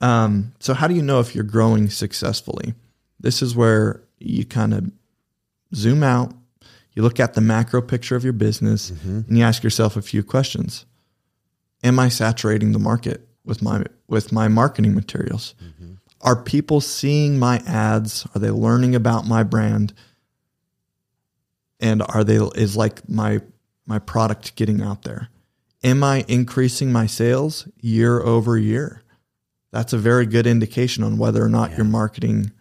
Um, 0.00 0.52
so, 0.58 0.74
how 0.74 0.88
do 0.88 0.94
you 0.94 1.02
know 1.02 1.20
if 1.20 1.34
you're 1.34 1.44
growing 1.44 1.88
successfully? 1.90 2.74
This 3.20 3.40
is 3.42 3.54
where 3.54 4.02
you 4.18 4.44
kind 4.44 4.74
of 4.74 4.90
zoom 5.74 6.02
out, 6.02 6.34
you 6.92 7.02
look 7.02 7.20
at 7.20 7.34
the 7.34 7.40
macro 7.40 7.80
picture 7.82 8.16
of 8.16 8.24
your 8.24 8.32
business, 8.32 8.90
and 9.28 9.38
you 9.38 9.44
ask 9.44 9.62
yourself 9.62 9.96
a 9.96 10.02
few 10.02 10.22
questions. 10.22 10.86
Am 11.82 11.98
I 11.98 12.08
saturating 12.08 12.72
the 12.72 12.78
market 12.78 13.28
with 13.44 13.62
my 13.62 13.84
with 14.08 14.32
my 14.32 14.48
marketing 14.48 14.94
materials? 14.94 15.54
Are 16.20 16.36
people 16.42 16.80
seeing 16.80 17.38
my 17.38 17.58
ads? 17.66 18.26
Are 18.34 18.38
they 18.38 18.50
learning 18.50 18.94
about 18.94 19.26
my 19.26 19.42
brand? 19.42 19.92
And 21.80 22.02
are 22.02 22.24
they 22.24 22.36
is 22.36 22.76
like 22.76 23.08
my 23.08 23.40
my 23.86 23.98
product 23.98 24.56
getting 24.56 24.80
out 24.82 25.02
there? 25.02 25.28
Am 25.84 26.02
I 26.02 26.24
increasing 26.28 26.90
my 26.90 27.06
sales 27.06 27.68
year 27.78 28.20
over 28.20 28.56
year? 28.56 29.02
That's 29.70 29.92
a 29.92 29.98
very 29.98 30.24
good 30.24 30.46
indication 30.46 31.04
on 31.04 31.18
whether 31.18 31.44
or 31.44 31.48
not 31.48 31.76
your 31.76 31.84
marketing 31.84 32.52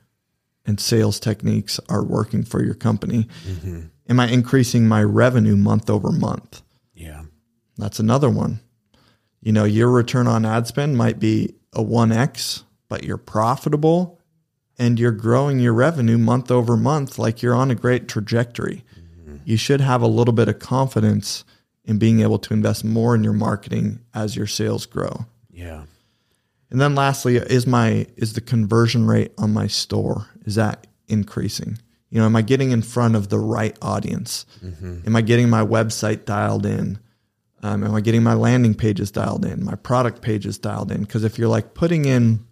and 0.65 0.79
sales 0.79 1.19
techniques 1.19 1.79
are 1.87 2.03
working 2.03 2.43
for 2.43 2.63
your 2.63 2.73
company. 2.73 3.27
Am 4.09 4.19
I 4.19 4.27
increasing 4.27 4.87
my 4.87 5.03
revenue 5.03 5.55
month 5.55 5.89
over 5.89 6.11
month? 6.11 6.61
Yeah. 6.93 7.23
That's 7.77 7.99
another 7.99 8.29
one. 8.29 8.59
You 9.41 9.51
know, 9.51 9.63
your 9.63 9.89
return 9.89 10.27
on 10.27 10.45
ad 10.45 10.67
spend 10.67 10.97
might 10.97 11.19
be 11.19 11.55
a 11.73 11.81
1x, 11.81 12.63
but 12.89 13.03
you're 13.03 13.17
profitable 13.17 14.19
and 14.77 14.99
you're 14.99 15.11
growing 15.11 15.59
your 15.59 15.73
revenue 15.73 16.17
month 16.17 16.51
over 16.51 16.75
month, 16.75 17.17
like 17.17 17.41
you're 17.41 17.55
on 17.55 17.71
a 17.71 17.75
great 17.75 18.07
trajectory. 18.07 18.83
Mm-hmm. 18.99 19.37
You 19.45 19.57
should 19.57 19.81
have 19.81 20.01
a 20.01 20.07
little 20.07 20.33
bit 20.33 20.47
of 20.49 20.59
confidence 20.59 21.45
in 21.85 21.97
being 21.97 22.21
able 22.21 22.39
to 22.39 22.53
invest 22.53 22.83
more 22.83 23.15
in 23.15 23.23
your 23.23 23.33
marketing 23.33 23.99
as 24.13 24.35
your 24.35 24.47
sales 24.47 24.85
grow. 24.85 25.25
Yeah. 25.51 25.83
And 26.69 26.81
then 26.81 26.95
lastly, 26.95 27.37
is 27.37 27.67
my 27.67 28.07
is 28.17 28.33
the 28.33 28.41
conversion 28.41 29.05
rate 29.05 29.31
on 29.37 29.53
my 29.53 29.67
store 29.67 30.27
is 30.45 30.55
that 30.55 30.87
increasing? 31.07 31.77
You 32.09 32.19
know, 32.19 32.25
am 32.25 32.35
I 32.35 32.41
getting 32.41 32.71
in 32.71 32.81
front 32.81 33.15
of 33.15 33.29
the 33.29 33.39
right 33.39 33.77
audience? 33.81 34.45
Mm-hmm. 34.63 34.99
Am 35.05 35.15
I 35.15 35.21
getting 35.21 35.49
my 35.49 35.65
website 35.65 36.25
dialed 36.25 36.65
in? 36.65 36.99
Um, 37.63 37.83
am 37.83 37.95
I 37.95 38.01
getting 38.01 38.23
my 38.23 38.33
landing 38.33 38.75
pages 38.75 39.09
dialed 39.09 39.45
in? 39.45 39.63
My 39.63 39.75
product 39.75 40.21
pages 40.21 40.57
dialed 40.57 40.91
in? 40.91 41.01
Because 41.01 41.23
if 41.23 41.37
you're 41.39 41.47
like 41.47 41.73
putting 41.73 42.05
in 42.05 42.45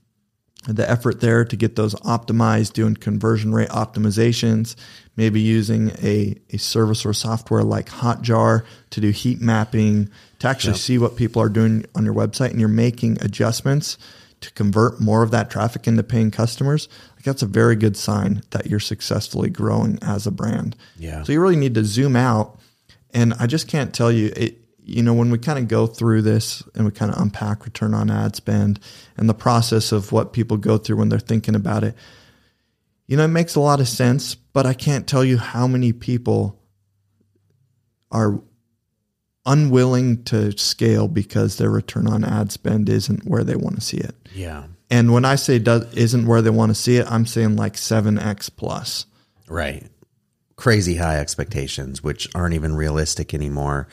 the 0.68 0.90
effort 0.90 1.22
there 1.22 1.44
to 1.44 1.56
get 1.56 1.76
those 1.76 1.96
optimized, 1.96 2.74
doing 2.74 2.96
conversion 2.96 3.54
rate 3.54 3.70
optimizations, 3.70 4.76
maybe 5.16 5.42
using 5.42 5.92
a, 6.02 6.36
a 6.52 6.58
service 6.58 7.06
or 7.06 7.14
software 7.14 7.64
like 7.64 7.90
Hotjar 7.90 8.64
to 8.92 9.02
do 9.02 9.10
heat 9.10 9.42
mapping, 9.42 10.10
to 10.40 10.48
actually 10.48 10.74
yep. 10.74 10.80
see 10.80 10.98
what 10.98 11.16
people 11.16 11.42
are 11.42 11.50
doing 11.50 11.86
on 11.96 12.06
your 12.06 12.14
website, 12.14 12.52
and 12.52 12.60
you're 12.60 12.70
making 12.70 13.18
adjustments 13.22 13.98
to 14.42 14.52
convert 14.54 15.00
more 15.00 15.24
of 15.24 15.32
that 15.32 15.50
traffic 15.50 15.88
into 15.88 16.04
paying 16.04 16.32
customers, 16.32 16.90
like 17.16 17.24
that's 17.24 17.44
a 17.44 17.48
very 17.48 17.76
good 17.76 17.96
sign 17.96 18.42
that 18.50 18.66
you're 18.66 18.80
successfully 18.80 19.50
growing 19.50 20.00
as 20.02 20.26
a 20.26 20.32
brand. 20.32 20.76
Yeah. 20.98 21.24
So 21.24 21.32
you 21.32 21.42
really 21.42 21.56
need 21.56 21.76
to 21.76 21.86
zoom 21.86 22.16
out. 22.16 22.60
And 23.14 23.34
I 23.36 23.46
just 23.46 23.68
can't 23.68 23.94
tell 23.94 24.12
you 24.12 24.32
it, 24.36 24.61
you 24.84 25.04
know, 25.04 25.14
when 25.14 25.30
we 25.30 25.38
kind 25.38 25.60
of 25.60 25.68
go 25.68 25.88
through 25.88 26.22
this 26.24 26.64
and 26.76 26.86
we 26.86 26.92
kind 26.92 27.12
of 27.12 27.22
unpack 27.22 27.66
return 27.66 27.94
on 27.94 28.10
ad 28.10 28.36
spend 28.36 28.80
and 29.18 29.30
the 29.30 29.34
process 29.34 29.92
of 29.92 30.12
what 30.12 30.34
people 30.34 30.58
go 30.58 30.78
through 30.78 30.98
when 30.98 31.10
they're 31.10 31.20
thinking 31.20 31.56
about 31.56 31.84
it, 31.84 31.96
you 33.08 33.18
know, 33.18 33.26
it 33.26 33.30
makes 33.30 33.56
a 33.56 33.60
lot 33.60 33.80
of 33.80 33.88
sense, 33.88 34.36
but 34.36 34.66
I 34.66 34.74
can't 34.74 35.08
tell 35.08 35.24
you 35.24 35.38
how 35.38 35.68
many 35.68 35.94
people 35.94 36.60
are 38.12 38.42
unwilling 39.46 40.24
to 40.26 40.58
scale 40.58 41.08
because 41.08 41.58
their 41.58 41.70
return 41.70 42.08
on 42.08 42.24
ad 42.24 42.52
spend 42.52 42.90
isn't 42.90 43.26
where 43.26 43.44
they 43.44 43.56
want 43.56 43.76
to 43.76 43.82
see 43.82 43.98
it. 43.98 44.16
Yeah. 44.34 44.66
And 44.90 45.14
when 45.14 45.26
I 45.26 45.36
say 45.36 45.60
does 45.60 45.94
isn't 45.94 46.28
where 46.28 46.42
they 46.42 46.50
want 46.50 46.70
to 46.70 46.76
see 46.76 46.98
it, 46.98 47.10
I'm 47.10 47.26
saying 47.26 47.56
like 47.56 47.74
7x 47.74 48.50
plus. 48.56 49.06
Right. 49.48 49.88
Crazy 50.56 50.96
high 50.96 51.18
expectations 51.18 52.04
which 52.04 52.28
aren't 52.36 52.54
even 52.56 52.76
realistic 52.76 53.34
anymore 53.34 53.88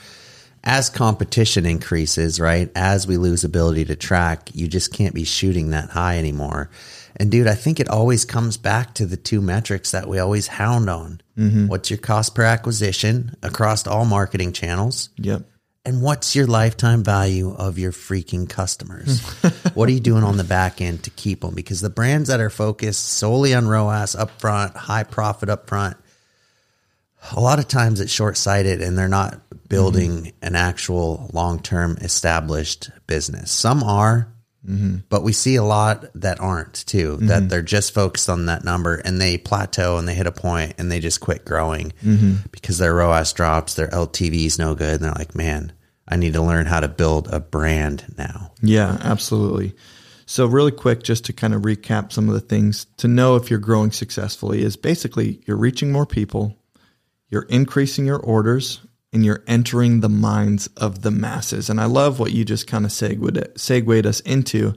as 0.64 0.90
competition 0.90 1.66
increases, 1.66 2.40
right? 2.40 2.70
As 2.74 3.06
we 3.06 3.16
lose 3.16 3.44
ability 3.44 3.86
to 3.86 3.96
track, 3.96 4.50
you 4.54 4.68
just 4.68 4.92
can't 4.92 5.14
be 5.14 5.24
shooting 5.24 5.70
that 5.70 5.90
high 5.90 6.18
anymore. 6.18 6.70
And 7.16 7.30
dude, 7.30 7.48
I 7.48 7.54
think 7.54 7.80
it 7.80 7.88
always 7.88 8.24
comes 8.24 8.56
back 8.56 8.94
to 8.94 9.06
the 9.06 9.16
two 9.16 9.40
metrics 9.40 9.90
that 9.90 10.08
we 10.08 10.18
always 10.18 10.46
hound 10.46 10.88
on. 10.88 11.20
Mm-hmm. 11.36 11.66
What's 11.66 11.90
your 11.90 11.98
cost 11.98 12.34
per 12.34 12.42
acquisition 12.42 13.34
across 13.42 13.86
all 13.86 14.04
marketing 14.04 14.52
channels? 14.52 15.10
Yep. 15.16 15.42
And 15.84 16.02
what's 16.02 16.36
your 16.36 16.46
lifetime 16.46 17.02
value 17.02 17.54
of 17.54 17.78
your 17.78 17.92
freaking 17.92 18.48
customers? 18.48 19.22
what 19.74 19.88
are 19.88 19.92
you 19.92 20.00
doing 20.00 20.22
on 20.22 20.36
the 20.36 20.44
back 20.44 20.80
end 20.82 21.04
to 21.04 21.10
keep 21.10 21.40
them? 21.40 21.54
Because 21.54 21.80
the 21.80 21.88
brands 21.88 22.28
that 22.28 22.40
are 22.40 22.50
focused 22.50 23.04
solely 23.04 23.54
on 23.54 23.66
ROAS 23.66 24.14
upfront, 24.14 24.76
high 24.76 25.04
profit 25.04 25.48
upfront, 25.48 25.96
a 27.32 27.40
lot 27.40 27.58
of 27.58 27.68
times 27.68 28.00
it's 28.00 28.12
short 28.12 28.36
sighted 28.36 28.80
and 28.80 28.96
they're 28.96 29.08
not 29.08 29.40
building 29.68 30.10
mm-hmm. 30.10 30.44
an 30.44 30.56
actual 30.56 31.30
long 31.32 31.60
term 31.60 31.96
established 32.00 32.90
business. 33.06 33.50
Some 33.50 33.82
are, 33.82 34.32
mm-hmm. 34.66 34.98
but 35.08 35.22
we 35.22 35.32
see 35.32 35.56
a 35.56 35.64
lot 35.64 36.06
that 36.14 36.40
aren't 36.40 36.86
too, 36.86 37.16
mm-hmm. 37.16 37.26
that 37.26 37.48
they're 37.48 37.62
just 37.62 37.92
focused 37.92 38.28
on 38.28 38.46
that 38.46 38.64
number 38.64 38.96
and 38.96 39.20
they 39.20 39.36
plateau 39.36 39.98
and 39.98 40.08
they 40.08 40.14
hit 40.14 40.26
a 40.26 40.32
point 40.32 40.74
and 40.78 40.90
they 40.90 41.00
just 41.00 41.20
quit 41.20 41.44
growing 41.44 41.92
mm-hmm. 42.02 42.36
because 42.50 42.78
their 42.78 42.94
ROAS 42.94 43.32
drops, 43.32 43.74
their 43.74 43.88
LTV 43.88 44.46
is 44.46 44.58
no 44.58 44.74
good. 44.74 44.94
And 44.94 45.04
they're 45.04 45.12
like, 45.12 45.34
man, 45.34 45.72
I 46.08 46.16
need 46.16 46.32
to 46.34 46.42
learn 46.42 46.66
how 46.66 46.80
to 46.80 46.88
build 46.88 47.28
a 47.32 47.40
brand 47.40 48.14
now. 48.16 48.52
Yeah, 48.62 48.96
absolutely. 49.02 49.74
So, 50.24 50.44
really 50.44 50.72
quick, 50.72 51.02
just 51.02 51.24
to 51.26 51.32
kind 51.32 51.54
of 51.54 51.62
recap 51.62 52.12
some 52.12 52.28
of 52.28 52.34
the 52.34 52.40
things 52.40 52.86
to 52.98 53.08
know 53.08 53.36
if 53.36 53.48
you're 53.48 53.58
growing 53.58 53.92
successfully 53.92 54.62
is 54.62 54.76
basically 54.76 55.40
you're 55.46 55.56
reaching 55.56 55.90
more 55.90 56.04
people, 56.04 56.57
you're 57.30 57.42
increasing 57.42 58.06
your 58.06 58.18
orders 58.18 58.80
and 59.12 59.24
you're 59.24 59.42
entering 59.46 60.00
the 60.00 60.08
minds 60.08 60.66
of 60.76 61.02
the 61.02 61.10
masses. 61.10 61.70
And 61.70 61.80
I 61.80 61.86
love 61.86 62.18
what 62.18 62.32
you 62.32 62.44
just 62.44 62.66
kind 62.66 62.84
of 62.84 62.92
segued, 62.92 63.58
segued 63.58 64.06
us 64.06 64.20
into. 64.20 64.74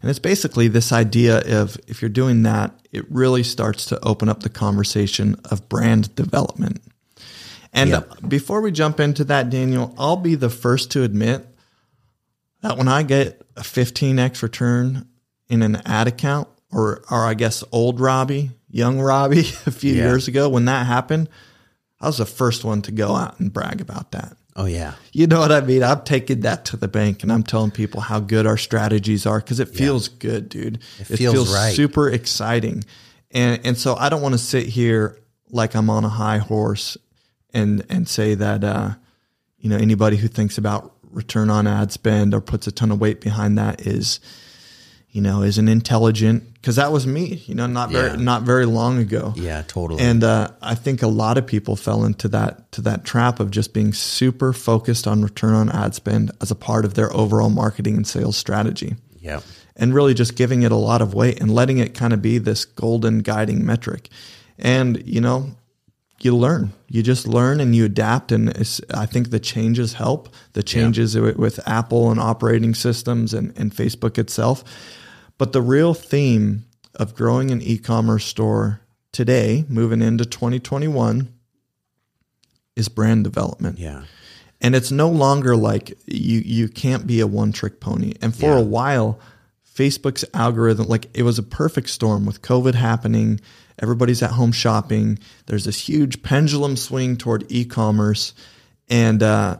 And 0.00 0.10
it's 0.10 0.18
basically 0.18 0.68
this 0.68 0.92
idea 0.92 1.60
of 1.60 1.76
if 1.86 2.00
you're 2.00 2.08
doing 2.08 2.44
that, 2.44 2.72
it 2.92 3.04
really 3.10 3.42
starts 3.42 3.86
to 3.86 4.02
open 4.04 4.28
up 4.28 4.42
the 4.42 4.48
conversation 4.48 5.36
of 5.50 5.68
brand 5.68 6.14
development. 6.14 6.80
And 7.72 7.90
yep. 7.90 8.10
before 8.26 8.60
we 8.60 8.72
jump 8.72 9.00
into 9.00 9.24
that, 9.24 9.50
Daniel, 9.50 9.94
I'll 9.98 10.16
be 10.16 10.34
the 10.34 10.48
first 10.48 10.90
to 10.92 11.02
admit 11.02 11.46
that 12.62 12.78
when 12.78 12.88
I 12.88 13.02
get 13.02 13.42
a 13.56 13.60
15x 13.60 14.42
return 14.42 15.06
in 15.48 15.62
an 15.62 15.76
ad 15.84 16.08
account, 16.08 16.48
or, 16.70 17.02
or 17.10 17.24
I 17.24 17.34
guess 17.34 17.64
old 17.72 18.00
Robbie, 18.00 18.50
young 18.70 19.00
Robbie, 19.00 19.40
a 19.66 19.70
few 19.70 19.94
yeah. 19.94 20.04
years 20.04 20.28
ago, 20.28 20.48
when 20.48 20.66
that 20.66 20.86
happened, 20.86 21.28
I 22.00 22.06
was 22.06 22.18
the 22.18 22.26
first 22.26 22.64
one 22.64 22.82
to 22.82 22.92
go 22.92 23.14
out 23.14 23.40
and 23.40 23.52
brag 23.52 23.80
about 23.80 24.12
that. 24.12 24.36
Oh 24.54 24.64
yeah. 24.64 24.94
You 25.12 25.26
know 25.26 25.38
what 25.40 25.52
I 25.52 25.60
mean? 25.60 25.84
I'm 25.84 26.02
taking 26.02 26.40
that 26.40 26.64
to 26.66 26.76
the 26.76 26.88
bank 26.88 27.22
and 27.22 27.32
I'm 27.32 27.44
telling 27.44 27.70
people 27.70 28.00
how 28.00 28.18
good 28.18 28.46
our 28.46 28.56
strategies 28.56 29.24
are 29.24 29.38
because 29.38 29.60
it 29.60 29.68
feels 29.68 30.08
yeah. 30.08 30.16
good, 30.18 30.48
dude. 30.48 30.76
It, 30.98 31.10
it 31.10 31.16
feels, 31.16 31.34
feels 31.34 31.54
right. 31.54 31.74
super 31.74 32.08
exciting. 32.08 32.84
And 33.30 33.60
and 33.64 33.78
so 33.78 33.94
I 33.94 34.08
don't 34.08 34.22
want 34.22 34.34
to 34.34 34.38
sit 34.38 34.66
here 34.66 35.18
like 35.50 35.74
I'm 35.74 35.90
on 35.90 36.04
a 36.04 36.08
high 36.08 36.38
horse 36.38 36.96
and 37.54 37.84
and 37.88 38.08
say 38.08 38.34
that 38.34 38.64
uh, 38.64 38.90
you 39.58 39.68
know 39.70 39.76
anybody 39.76 40.16
who 40.16 40.28
thinks 40.28 40.58
about 40.58 40.94
return 41.10 41.50
on 41.50 41.66
ad 41.66 41.92
spend 41.92 42.34
or 42.34 42.40
puts 42.40 42.66
a 42.66 42.72
ton 42.72 42.90
of 42.90 43.00
weight 43.00 43.20
behind 43.20 43.58
that 43.58 43.86
is 43.86 44.20
you 45.10 45.22
know, 45.22 45.42
is 45.42 45.58
an 45.58 45.68
intelligent 45.68 46.52
because 46.54 46.76
that 46.76 46.92
was 46.92 47.06
me, 47.06 47.42
you 47.46 47.54
know, 47.54 47.66
not 47.66 47.90
very 47.90 48.10
yeah. 48.10 48.16
not 48.16 48.42
very 48.42 48.66
long 48.66 48.98
ago. 48.98 49.32
Yeah, 49.36 49.62
totally. 49.62 50.02
And 50.02 50.22
uh, 50.22 50.50
I 50.60 50.74
think 50.74 51.02
a 51.02 51.06
lot 51.06 51.38
of 51.38 51.46
people 51.46 51.76
fell 51.76 52.04
into 52.04 52.28
that 52.28 52.70
to 52.72 52.82
that 52.82 53.04
trap 53.04 53.40
of 53.40 53.50
just 53.50 53.72
being 53.72 53.92
super 53.92 54.52
focused 54.52 55.06
on 55.06 55.22
return 55.22 55.54
on 55.54 55.70
ad 55.70 55.94
spend 55.94 56.30
as 56.40 56.50
a 56.50 56.54
part 56.54 56.84
of 56.84 56.94
their 56.94 57.12
overall 57.14 57.50
marketing 57.50 57.96
and 57.96 58.06
sales 58.06 58.36
strategy. 58.36 58.96
Yeah. 59.18 59.40
And 59.76 59.94
really 59.94 60.12
just 60.12 60.36
giving 60.36 60.62
it 60.62 60.72
a 60.72 60.76
lot 60.76 61.00
of 61.00 61.14
weight 61.14 61.40
and 61.40 61.54
letting 61.54 61.78
it 61.78 61.94
kind 61.94 62.12
of 62.12 62.20
be 62.20 62.38
this 62.38 62.64
golden 62.64 63.20
guiding 63.20 63.64
metric. 63.64 64.08
And, 64.58 65.06
you 65.06 65.20
know, 65.20 65.52
you 66.24 66.36
learn. 66.36 66.72
You 66.88 67.02
just 67.02 67.26
learn 67.26 67.60
and 67.60 67.74
you 67.74 67.84
adapt. 67.84 68.32
And 68.32 68.50
I 68.92 69.06
think 69.06 69.30
the 69.30 69.40
changes 69.40 69.94
help. 69.94 70.34
The 70.52 70.62
changes 70.62 71.14
yeah. 71.14 71.32
with 71.32 71.60
Apple 71.68 72.10
and 72.10 72.18
operating 72.18 72.74
systems 72.74 73.34
and, 73.34 73.56
and 73.56 73.72
Facebook 73.72 74.18
itself 74.18 74.64
but 75.38 75.52
the 75.52 75.62
real 75.62 75.94
theme 75.94 76.64
of 76.96 77.14
growing 77.14 77.50
an 77.50 77.62
e 77.62 77.78
commerce 77.78 78.26
store 78.26 78.80
today, 79.12 79.64
moving 79.68 80.02
into 80.02 80.24
2021, 80.26 81.32
is 82.76 82.88
brand 82.88 83.24
development. 83.24 83.78
Yeah. 83.78 84.02
And 84.60 84.74
it's 84.74 84.90
no 84.90 85.08
longer 85.08 85.56
like 85.56 85.96
you 86.06 86.40
you 86.40 86.68
can't 86.68 87.06
be 87.06 87.20
a 87.20 87.26
one 87.26 87.52
trick 87.52 87.80
pony. 87.80 88.14
And 88.20 88.34
for 88.34 88.46
yeah. 88.46 88.58
a 88.58 88.62
while, 88.62 89.20
Facebook's 89.72 90.24
algorithm, 90.34 90.88
like 90.88 91.06
it 91.14 91.22
was 91.22 91.38
a 91.38 91.44
perfect 91.44 91.88
storm 91.88 92.26
with 92.26 92.42
COVID 92.42 92.74
happening. 92.74 93.40
Everybody's 93.80 94.22
at 94.22 94.30
home 94.30 94.52
shopping. 94.52 95.18
There's 95.46 95.64
this 95.64 95.88
huge 95.88 96.22
pendulum 96.22 96.76
swing 96.76 97.16
toward 97.16 97.44
e-commerce, 97.50 98.34
and 98.88 99.22
uh, 99.22 99.58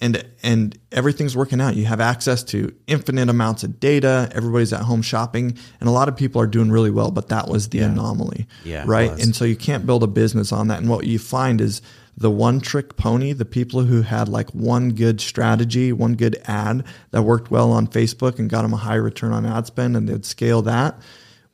and 0.00 0.24
and 0.42 0.78
everything's 0.92 1.36
working 1.36 1.60
out. 1.60 1.76
You 1.76 1.86
have 1.86 2.00
access 2.00 2.44
to 2.44 2.74
infinite 2.86 3.28
amounts 3.28 3.64
of 3.64 3.80
data. 3.80 4.30
Everybody's 4.34 4.72
at 4.72 4.82
home 4.82 5.02
shopping, 5.02 5.56
and 5.80 5.88
a 5.88 5.92
lot 5.92 6.08
of 6.08 6.16
people 6.16 6.40
are 6.40 6.46
doing 6.46 6.70
really 6.70 6.90
well. 6.90 7.10
But 7.10 7.28
that 7.28 7.48
was 7.48 7.70
the 7.70 7.78
yeah. 7.78 7.86
anomaly, 7.86 8.46
yeah, 8.64 8.84
right? 8.86 9.10
And 9.10 9.34
so 9.34 9.44
you 9.44 9.56
can't 9.56 9.86
build 9.86 10.02
a 10.02 10.08
business 10.08 10.52
on 10.52 10.68
that. 10.68 10.78
And 10.78 10.88
what 10.88 11.06
you 11.06 11.18
find 11.18 11.60
is 11.60 11.82
the 12.16 12.30
one 12.30 12.60
trick 12.60 12.96
pony, 12.96 13.32
the 13.32 13.44
people 13.44 13.84
who 13.84 14.02
had 14.02 14.28
like 14.28 14.50
one 14.50 14.90
good 14.90 15.20
strategy, 15.20 15.92
one 15.92 16.14
good 16.14 16.40
ad 16.46 16.84
that 17.12 17.22
worked 17.22 17.50
well 17.50 17.70
on 17.70 17.86
Facebook 17.86 18.38
and 18.38 18.50
got 18.50 18.62
them 18.62 18.74
a 18.74 18.76
high 18.76 18.96
return 18.96 19.32
on 19.32 19.46
ad 19.46 19.66
spend, 19.66 19.96
and 19.96 20.08
they'd 20.08 20.24
scale 20.24 20.62
that. 20.62 21.00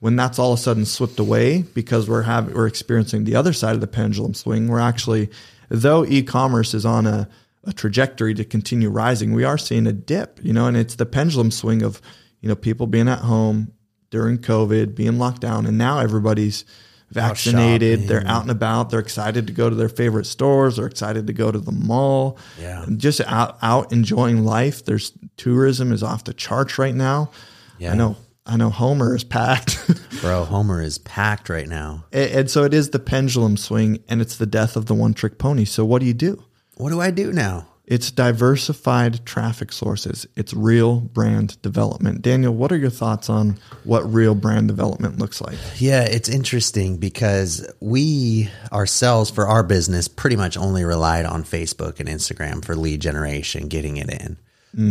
When 0.04 0.16
that's 0.16 0.38
all 0.38 0.52
of 0.52 0.58
a 0.58 0.62
sudden 0.62 0.84
slipped 0.84 1.18
away 1.18 1.62
because 1.62 2.10
we're 2.10 2.22
having 2.22 2.54
we're 2.54 2.66
experiencing 2.66 3.24
the 3.24 3.36
other 3.36 3.54
side 3.54 3.74
of 3.74 3.80
the 3.80 3.86
pendulum 3.86 4.34
swing. 4.34 4.68
We're 4.68 4.78
actually, 4.78 5.30
though 5.70 6.04
e-commerce 6.04 6.74
is 6.74 6.84
on 6.84 7.06
a 7.06 7.26
a 7.66 7.72
trajectory 7.72 8.34
to 8.34 8.44
continue 8.44 8.90
rising, 8.90 9.32
we 9.32 9.44
are 9.44 9.58
seeing 9.58 9.86
a 9.86 9.92
dip, 9.92 10.38
you 10.42 10.52
know, 10.52 10.66
and 10.66 10.76
it's 10.76 10.96
the 10.96 11.06
pendulum 11.06 11.50
swing 11.50 11.82
of, 11.82 12.00
you 12.40 12.48
know, 12.50 12.54
people 12.54 12.86
being 12.86 13.08
at 13.08 13.20
home 13.20 13.72
during 14.10 14.38
COVID, 14.38 14.94
being 14.94 15.18
locked 15.18 15.40
down, 15.40 15.64
and 15.66 15.78
now 15.78 15.98
everybody's 15.98 16.64
vaccinated. 17.10 18.02
Out 18.02 18.08
they're 18.08 18.26
out 18.26 18.42
and 18.42 18.50
about. 18.50 18.90
They're 18.90 19.00
excited 19.00 19.46
to 19.46 19.52
go 19.52 19.70
to 19.70 19.76
their 19.76 19.88
favorite 19.88 20.26
stores. 20.26 20.76
They're 20.76 20.86
excited 20.86 21.26
to 21.28 21.32
go 21.32 21.50
to 21.50 21.58
the 21.58 21.72
mall. 21.72 22.38
Yeah. 22.60 22.84
Just 22.96 23.22
out, 23.22 23.56
out 23.62 23.92
enjoying 23.92 24.44
life. 24.44 24.84
There's 24.84 25.12
tourism 25.36 25.92
is 25.92 26.02
off 26.02 26.24
the 26.24 26.34
charts 26.34 26.78
right 26.78 26.94
now. 26.94 27.30
Yeah. 27.78 27.92
I 27.92 27.94
know. 27.96 28.16
I 28.46 28.56
know 28.56 28.70
Homer 28.70 29.14
is 29.16 29.24
packed. 29.24 29.78
Bro, 30.20 30.44
Homer 30.44 30.82
is 30.82 30.98
packed 30.98 31.48
right 31.48 31.68
now. 31.68 32.04
and, 32.12 32.30
and 32.30 32.50
so 32.50 32.64
it 32.64 32.74
is 32.74 32.90
the 32.90 32.98
pendulum 32.98 33.56
swing 33.56 34.02
and 34.08 34.20
it's 34.20 34.36
the 34.36 34.46
death 34.46 34.76
of 34.76 34.86
the 34.86 34.94
one 34.94 35.14
trick 35.14 35.38
pony. 35.38 35.64
So 35.64 35.84
what 35.84 36.00
do 36.00 36.06
you 36.06 36.14
do? 36.14 36.44
What 36.76 36.90
do 36.90 37.00
I 37.00 37.10
do 37.10 37.32
now? 37.32 37.68
It's 37.86 38.10
diversified 38.10 39.26
traffic 39.26 39.70
sources. 39.70 40.26
It's 40.36 40.54
real 40.54 41.00
brand 41.00 41.60
development. 41.60 42.22
Daniel, 42.22 42.54
what 42.54 42.72
are 42.72 42.78
your 42.78 42.90
thoughts 42.90 43.28
on 43.28 43.58
what 43.84 44.10
real 44.10 44.34
brand 44.34 44.68
development 44.68 45.18
looks 45.18 45.42
like? 45.42 45.58
Yeah, 45.76 46.02
it's 46.04 46.30
interesting 46.30 46.96
because 46.96 47.70
we 47.80 48.48
ourselves 48.72 49.30
for 49.30 49.46
our 49.46 49.62
business 49.62 50.08
pretty 50.08 50.36
much 50.36 50.56
only 50.56 50.82
relied 50.84 51.26
on 51.26 51.44
Facebook 51.44 52.00
and 52.00 52.08
Instagram 52.08 52.64
for 52.64 52.74
lead 52.74 53.00
generation, 53.00 53.68
getting 53.68 53.98
it 53.98 54.10
in. 54.10 54.38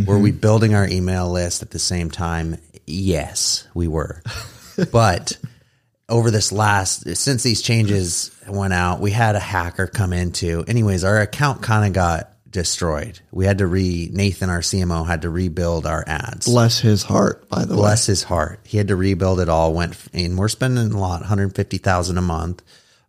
Were 0.06 0.18
we 0.18 0.32
building 0.32 0.74
our 0.74 0.86
email 0.86 1.30
list 1.30 1.62
at 1.62 1.70
the 1.70 1.78
same 1.78 2.10
time? 2.10 2.56
Yes, 2.86 3.66
we 3.74 3.88
were. 3.88 4.22
but 4.92 5.36
over 6.08 6.30
this 6.30 6.52
last 6.52 7.16
since 7.16 7.42
these 7.42 7.62
changes 7.62 8.30
went 8.48 8.72
out, 8.72 9.00
we 9.00 9.10
had 9.10 9.36
a 9.36 9.40
hacker 9.40 9.86
come 9.86 10.12
into. 10.12 10.64
Anyways, 10.66 11.04
our 11.04 11.20
account 11.20 11.62
kind 11.62 11.86
of 11.86 11.92
got 11.92 12.30
destroyed. 12.50 13.20
We 13.32 13.44
had 13.46 13.58
to 13.58 13.66
re 13.66 14.08
Nathan, 14.12 14.48
our 14.48 14.60
CMO, 14.60 15.06
had 15.06 15.22
to 15.22 15.30
rebuild 15.30 15.86
our 15.86 16.04
ads. 16.06 16.46
Bless 16.46 16.80
his 16.80 17.02
heart, 17.02 17.48
by 17.48 17.64
the 17.64 17.74
way. 17.74 17.80
Bless 17.80 18.06
his 18.06 18.22
heart. 18.22 18.60
He 18.64 18.78
had 18.78 18.88
to 18.88 18.96
rebuild 18.96 19.40
it 19.40 19.48
all. 19.48 19.74
Went 19.74 19.96
and 20.12 20.38
we're 20.38 20.48
spending 20.48 20.92
a 20.92 20.98
lot, 20.98 21.20
one 21.20 21.28
hundred 21.28 21.54
fifty 21.54 21.78
thousand 21.78 22.16
a 22.16 22.22
month. 22.22 22.62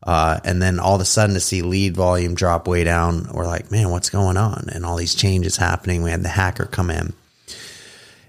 Uh, 0.05 0.39
and 0.43 0.61
then 0.61 0.79
all 0.79 0.95
of 0.95 1.01
a 1.01 1.05
sudden 1.05 1.33
to 1.33 1.39
see 1.39 1.63
lead 1.63 1.95
volume 1.95 2.35
drop 2.35 2.67
way 2.67 2.83
down, 2.83 3.27
we're 3.33 3.47
like, 3.47 3.71
man, 3.71 3.89
what's 3.89 4.11
going 4.11 4.37
on? 4.37 4.69
And 4.71 4.85
all 4.85 4.97
these 4.97 5.15
changes 5.15 5.57
happening. 5.57 6.03
We 6.03 6.11
had 6.11 6.21
the 6.21 6.29
hacker 6.29 6.65
come 6.65 6.91
in. 6.91 7.13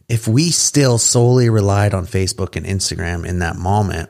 If 0.08 0.26
we 0.26 0.50
still 0.50 0.98
solely 0.98 1.50
relied 1.50 1.92
on 1.92 2.06
Facebook 2.06 2.56
and 2.56 2.64
Instagram 2.64 3.26
in 3.26 3.40
that 3.40 3.56
moment, 3.56 4.08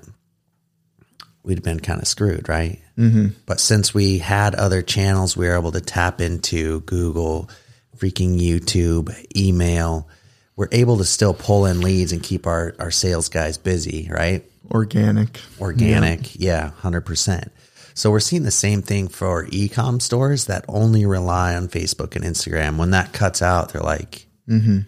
we'd 1.42 1.58
have 1.58 1.64
been 1.64 1.80
kind 1.80 2.00
of 2.00 2.06
screwed, 2.06 2.49
right? 2.49 2.80
Mm-hmm. 2.99 3.28
But 3.46 3.61
since 3.61 3.92
we 3.92 4.18
had 4.18 4.54
other 4.54 4.82
channels, 4.82 5.37
we 5.37 5.49
were 5.49 5.56
able 5.56 5.73
to 5.73 5.80
tap 5.80 6.20
into 6.20 6.80
Google, 6.82 7.49
freaking 7.96 8.38
YouTube, 8.38 9.12
email. 9.37 10.08
We're 10.54 10.68
able 10.70 10.99
to 10.99 11.04
still 11.04 11.35
pull 11.35 11.66
in 11.66 11.80
leads 11.80 12.12
and 12.12 12.23
keep 12.23 12.46
our, 12.46 12.75
our 12.78 12.90
sales 12.90 13.28
guys 13.28 13.58
busy, 13.58 14.08
right? 14.11 14.44
Organic. 14.70 15.40
Organic, 15.61 16.38
yeah, 16.38 16.70
hundred 16.70 17.02
percent. 17.02 17.52
So 17.96 18.10
we're 18.10 18.20
seeing 18.20 18.42
the 18.42 18.50
same 18.50 18.82
thing 18.82 19.08
for 19.08 19.46
e-com 19.50 20.00
stores 20.00 20.44
that 20.44 20.66
only 20.68 21.06
rely 21.06 21.56
on 21.56 21.68
Facebook 21.68 22.14
and 22.14 22.22
Instagram. 22.22 22.76
When 22.76 22.90
that 22.90 23.14
cuts 23.14 23.40
out, 23.40 23.72
they're 23.72 23.80
like, 23.80 24.26
mm-hmm. 24.46 24.80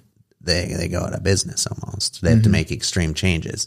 they 0.42 0.74
they 0.76 0.88
go 0.88 1.00
out 1.00 1.14
of 1.14 1.22
business 1.22 1.66
almost. 1.66 2.20
They 2.20 2.28
have 2.28 2.40
to 2.40 2.44
mm-hmm. 2.44 2.52
make 2.52 2.70
extreme 2.70 3.14
changes. 3.14 3.66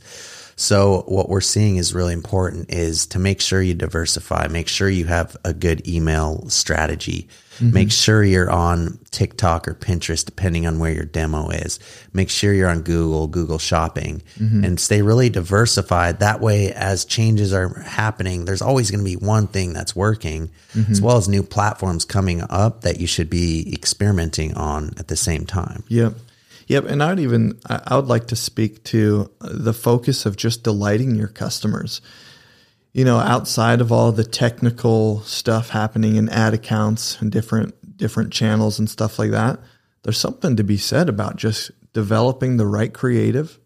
So 0.61 1.03
what 1.07 1.27
we're 1.27 1.41
seeing 1.41 1.77
is 1.77 1.95
really 1.95 2.13
important 2.13 2.71
is 2.71 3.07
to 3.07 3.19
make 3.19 3.41
sure 3.41 3.63
you 3.63 3.73
diversify, 3.73 4.47
make 4.47 4.67
sure 4.67 4.87
you 4.87 5.05
have 5.05 5.35
a 5.43 5.55
good 5.55 5.87
email 5.87 6.47
strategy. 6.49 7.27
Mm-hmm. 7.55 7.73
Make 7.73 7.91
sure 7.91 8.23
you're 8.23 8.49
on 8.49 8.99
TikTok 9.09 9.67
or 9.67 9.73
Pinterest, 9.73 10.23
depending 10.23 10.67
on 10.67 10.77
where 10.77 10.91
your 10.91 11.05
demo 11.05 11.49
is. 11.49 11.79
Make 12.13 12.29
sure 12.29 12.53
you're 12.53 12.69
on 12.69 12.83
Google, 12.83 13.27
Google 13.27 13.57
Shopping, 13.57 14.21
mm-hmm. 14.37 14.63
and 14.63 14.79
stay 14.79 15.01
really 15.01 15.29
diversified. 15.29 16.19
That 16.19 16.41
way, 16.41 16.71
as 16.73 17.05
changes 17.05 17.53
are 17.53 17.79
happening, 17.81 18.45
there's 18.45 18.61
always 18.61 18.91
going 18.91 19.03
to 19.03 19.09
be 19.09 19.15
one 19.15 19.47
thing 19.47 19.73
that's 19.73 19.95
working, 19.95 20.51
as 20.75 20.85
mm-hmm. 20.85 21.05
well 21.05 21.17
as 21.17 21.27
new 21.27 21.41
platforms 21.41 22.05
coming 22.05 22.43
up 22.49 22.81
that 22.81 22.99
you 22.99 23.07
should 23.07 23.31
be 23.31 23.73
experimenting 23.73 24.53
on 24.53 24.91
at 24.97 25.07
the 25.07 25.17
same 25.17 25.45
time. 25.45 25.83
Yep. 25.87 26.13
Yep. 26.71 26.85
And 26.85 27.03
I'd 27.03 27.19
even, 27.19 27.59
I 27.69 27.81
I 27.87 27.95
would 27.97 28.07
like 28.07 28.27
to 28.27 28.35
speak 28.35 28.83
to 28.85 29.29
the 29.41 29.73
focus 29.73 30.25
of 30.25 30.37
just 30.37 30.63
delighting 30.63 31.15
your 31.15 31.27
customers. 31.27 31.99
You 32.93 33.03
know, 33.05 33.17
outside 33.17 33.81
of 33.81 33.91
all 33.91 34.11
the 34.13 34.23
technical 34.23 35.21
stuff 35.21 35.69
happening 35.69 36.15
in 36.15 36.29
ad 36.29 36.53
accounts 36.53 37.19
and 37.21 37.31
different, 37.31 37.73
different 37.97 38.31
channels 38.33 38.79
and 38.79 38.89
stuff 38.89 39.19
like 39.19 39.31
that, 39.31 39.59
there's 40.03 40.17
something 40.17 40.55
to 40.55 40.63
be 40.63 40.77
said 40.77 41.09
about 41.09 41.35
just 41.35 41.71
developing 41.93 42.57
the 42.57 42.65
right 42.67 42.93
creative 42.93 43.57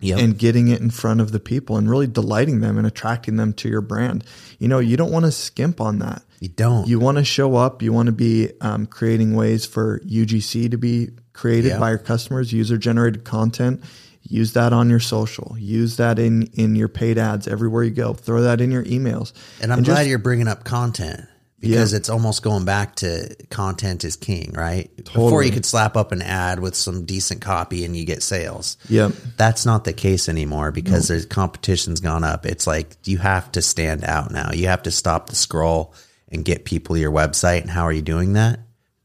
Yep. 0.00 0.18
and 0.18 0.36
getting 0.36 0.66
it 0.66 0.80
in 0.80 0.90
front 0.90 1.20
of 1.20 1.30
the 1.30 1.38
people 1.38 1.76
and 1.76 1.88
really 1.88 2.08
delighting 2.08 2.60
them 2.60 2.76
and 2.76 2.88
attracting 2.88 3.36
them 3.36 3.52
to 3.52 3.68
your 3.68 3.80
brand. 3.80 4.24
You 4.58 4.66
know, 4.66 4.80
you 4.80 4.96
don't 4.96 5.12
want 5.12 5.26
to 5.26 5.30
skimp 5.30 5.80
on 5.80 6.00
that. 6.00 6.22
you 6.40 6.48
don't. 6.48 6.88
You 6.88 6.98
want 6.98 7.18
to 7.18 7.24
show 7.24 7.54
up. 7.54 7.82
You 7.82 7.92
want 7.92 8.06
to 8.06 8.12
be 8.12 8.50
um, 8.60 8.86
creating 8.86 9.36
ways 9.36 9.64
for 9.64 10.00
UGC 10.00 10.72
to 10.72 10.76
be 10.76 11.10
created 11.32 11.70
Yeah. 11.70 11.78
by 11.78 11.90
your 11.90 11.98
customers, 11.98 12.52
user 12.52 12.76
generated 12.76 13.24
content. 13.24 13.82
Use 14.22 14.52
that 14.52 14.72
on 14.72 14.88
your 14.88 15.00
social. 15.00 15.56
Use 15.58 15.96
that 15.96 16.18
in 16.18 16.44
in 16.54 16.76
your 16.76 16.88
paid 16.88 17.18
ads 17.18 17.48
everywhere 17.48 17.82
you 17.82 17.90
go. 17.90 18.12
Throw 18.14 18.42
that 18.42 18.60
in 18.60 18.70
your 18.70 18.84
emails. 18.84 19.32
And 19.60 19.72
I'm 19.72 19.82
just- 19.82 19.94
glad 19.96 20.06
you're 20.06 20.18
bringing 20.18 20.46
up 20.48 20.62
content 20.64 21.22
because 21.58 21.92
it's 21.92 22.08
almost 22.08 22.42
going 22.42 22.64
back 22.64 22.96
to 22.96 23.34
content 23.50 24.04
is 24.04 24.16
king, 24.16 24.52
right? 24.56 24.90
Before 24.96 25.42
you 25.44 25.50
could 25.52 25.64
slap 25.66 25.96
up 25.96 26.10
an 26.12 26.20
ad 26.22 26.58
with 26.60 26.74
some 26.76 27.04
decent 27.04 27.40
copy 27.40 27.84
and 27.84 27.96
you 27.96 28.04
get 28.04 28.22
sales. 28.22 28.76
Yep. 28.88 29.12
That's 29.36 29.64
not 29.66 29.84
the 29.84 29.92
case 29.92 30.28
anymore 30.28 30.70
because 30.72 31.08
there's 31.08 31.24
competition's 31.26 32.00
gone 32.00 32.24
up. 32.24 32.46
It's 32.46 32.66
like 32.66 32.96
you 33.04 33.18
have 33.18 33.50
to 33.52 33.62
stand 33.62 34.04
out 34.04 34.30
now. 34.32 34.50
You 34.52 34.66
have 34.68 34.82
to 34.84 34.90
stop 34.90 35.30
the 35.30 35.36
scroll 35.36 35.94
and 36.30 36.44
get 36.44 36.64
people 36.64 36.94
to 36.96 37.00
your 37.00 37.12
website. 37.12 37.60
And 37.62 37.70
how 37.70 37.82
are 37.82 37.92
you 37.92 38.02
doing 38.02 38.32
that? 38.34 38.60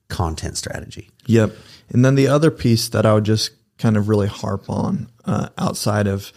Content 0.10 0.58
strategy. 0.58 1.10
Yep. 1.28 1.56
And 1.90 2.04
then 2.04 2.16
the 2.16 2.28
other 2.28 2.52
piece 2.52 2.90
that 2.90 3.06
I 3.06 3.14
would 3.14 3.24
just 3.24 3.52
kind 3.78 3.96
of 3.96 4.10
really 4.10 4.28
harp 4.28 4.70
on 4.70 5.10
uh, 5.26 5.50
outside 5.58 6.08
of 6.08 6.34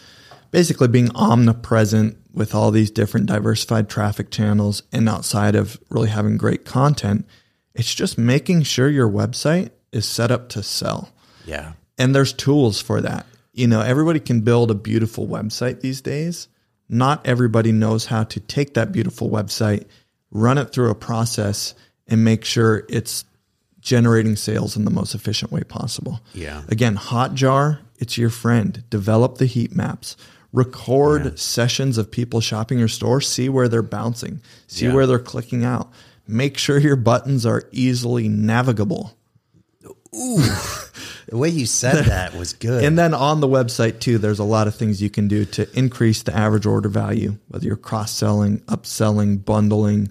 basically 0.50 0.88
being 0.88 1.10
omnipresent 1.14 2.16
with 2.32 2.54
all 2.54 2.70
these 2.70 2.90
different 2.90 3.26
diversified 3.26 3.88
traffic 3.88 4.30
channels 4.30 4.82
and 4.92 5.08
outside 5.08 5.54
of 5.54 5.78
really 5.88 6.08
having 6.08 6.36
great 6.36 6.64
content, 6.64 7.26
it's 7.74 7.94
just 7.94 8.18
making 8.18 8.62
sure 8.62 8.88
your 8.88 9.08
website 9.08 9.70
is 9.92 10.06
set 10.06 10.30
up 10.30 10.48
to 10.50 10.62
sell. 10.62 11.10
Yeah. 11.44 11.72
And 11.98 12.14
there's 12.14 12.32
tools 12.32 12.80
for 12.80 13.00
that. 13.00 13.26
You 13.52 13.66
know, 13.66 13.80
everybody 13.80 14.20
can 14.20 14.42
build 14.42 14.70
a 14.70 14.74
beautiful 14.74 15.26
website 15.26 15.80
these 15.80 16.00
days. 16.00 16.48
Not 16.88 17.26
everybody 17.26 17.72
knows 17.72 18.06
how 18.06 18.24
to 18.24 18.40
take 18.40 18.74
that 18.74 18.92
beautiful 18.92 19.30
website, 19.30 19.86
run 20.30 20.58
it 20.58 20.72
through 20.72 20.90
a 20.90 20.94
process, 20.94 21.74
and 22.06 22.24
make 22.24 22.44
sure 22.44 22.84
it's 22.88 23.24
generating 23.80 24.36
sales 24.36 24.76
in 24.76 24.84
the 24.84 24.90
most 24.90 25.14
efficient 25.14 25.50
way 25.52 25.62
possible. 25.62 26.20
Yeah. 26.34 26.62
Again, 26.68 26.96
Hotjar, 26.96 27.78
it's 27.98 28.18
your 28.18 28.30
friend. 28.30 28.82
Develop 28.90 29.38
the 29.38 29.46
heat 29.46 29.74
maps. 29.74 30.16
Record 30.52 31.38
sessions 31.38 31.96
of 31.96 32.10
people 32.10 32.40
shopping 32.40 32.78
your 32.78 32.88
store. 32.88 33.20
See 33.20 33.48
where 33.48 33.68
they're 33.68 33.82
bouncing. 33.82 34.40
See 34.66 34.86
Yeah. 34.86 34.94
where 34.94 35.06
they're 35.06 35.18
clicking 35.18 35.64
out. 35.64 35.90
Make 36.26 36.58
sure 36.58 36.78
your 36.78 36.96
buttons 36.96 37.46
are 37.46 37.64
easily 37.72 38.28
navigable. 38.28 39.16
Ooh. 40.12 40.42
the 41.28 41.36
way 41.36 41.48
you 41.48 41.66
said 41.66 42.04
that 42.06 42.34
was 42.34 42.52
good. 42.52 42.82
And 42.82 42.98
then 42.98 43.14
on 43.14 43.40
the 43.40 43.46
website 43.46 44.00
too, 44.00 44.18
there's 44.18 44.40
a 44.40 44.44
lot 44.44 44.66
of 44.66 44.74
things 44.74 45.00
you 45.00 45.08
can 45.10 45.28
do 45.28 45.44
to 45.46 45.68
increase 45.78 46.22
the 46.24 46.36
average 46.36 46.66
order 46.66 46.88
value, 46.88 47.36
whether 47.48 47.64
you're 47.66 47.76
cross 47.76 48.10
selling, 48.12 48.58
upselling, 48.62 49.44
bundling, 49.44 50.08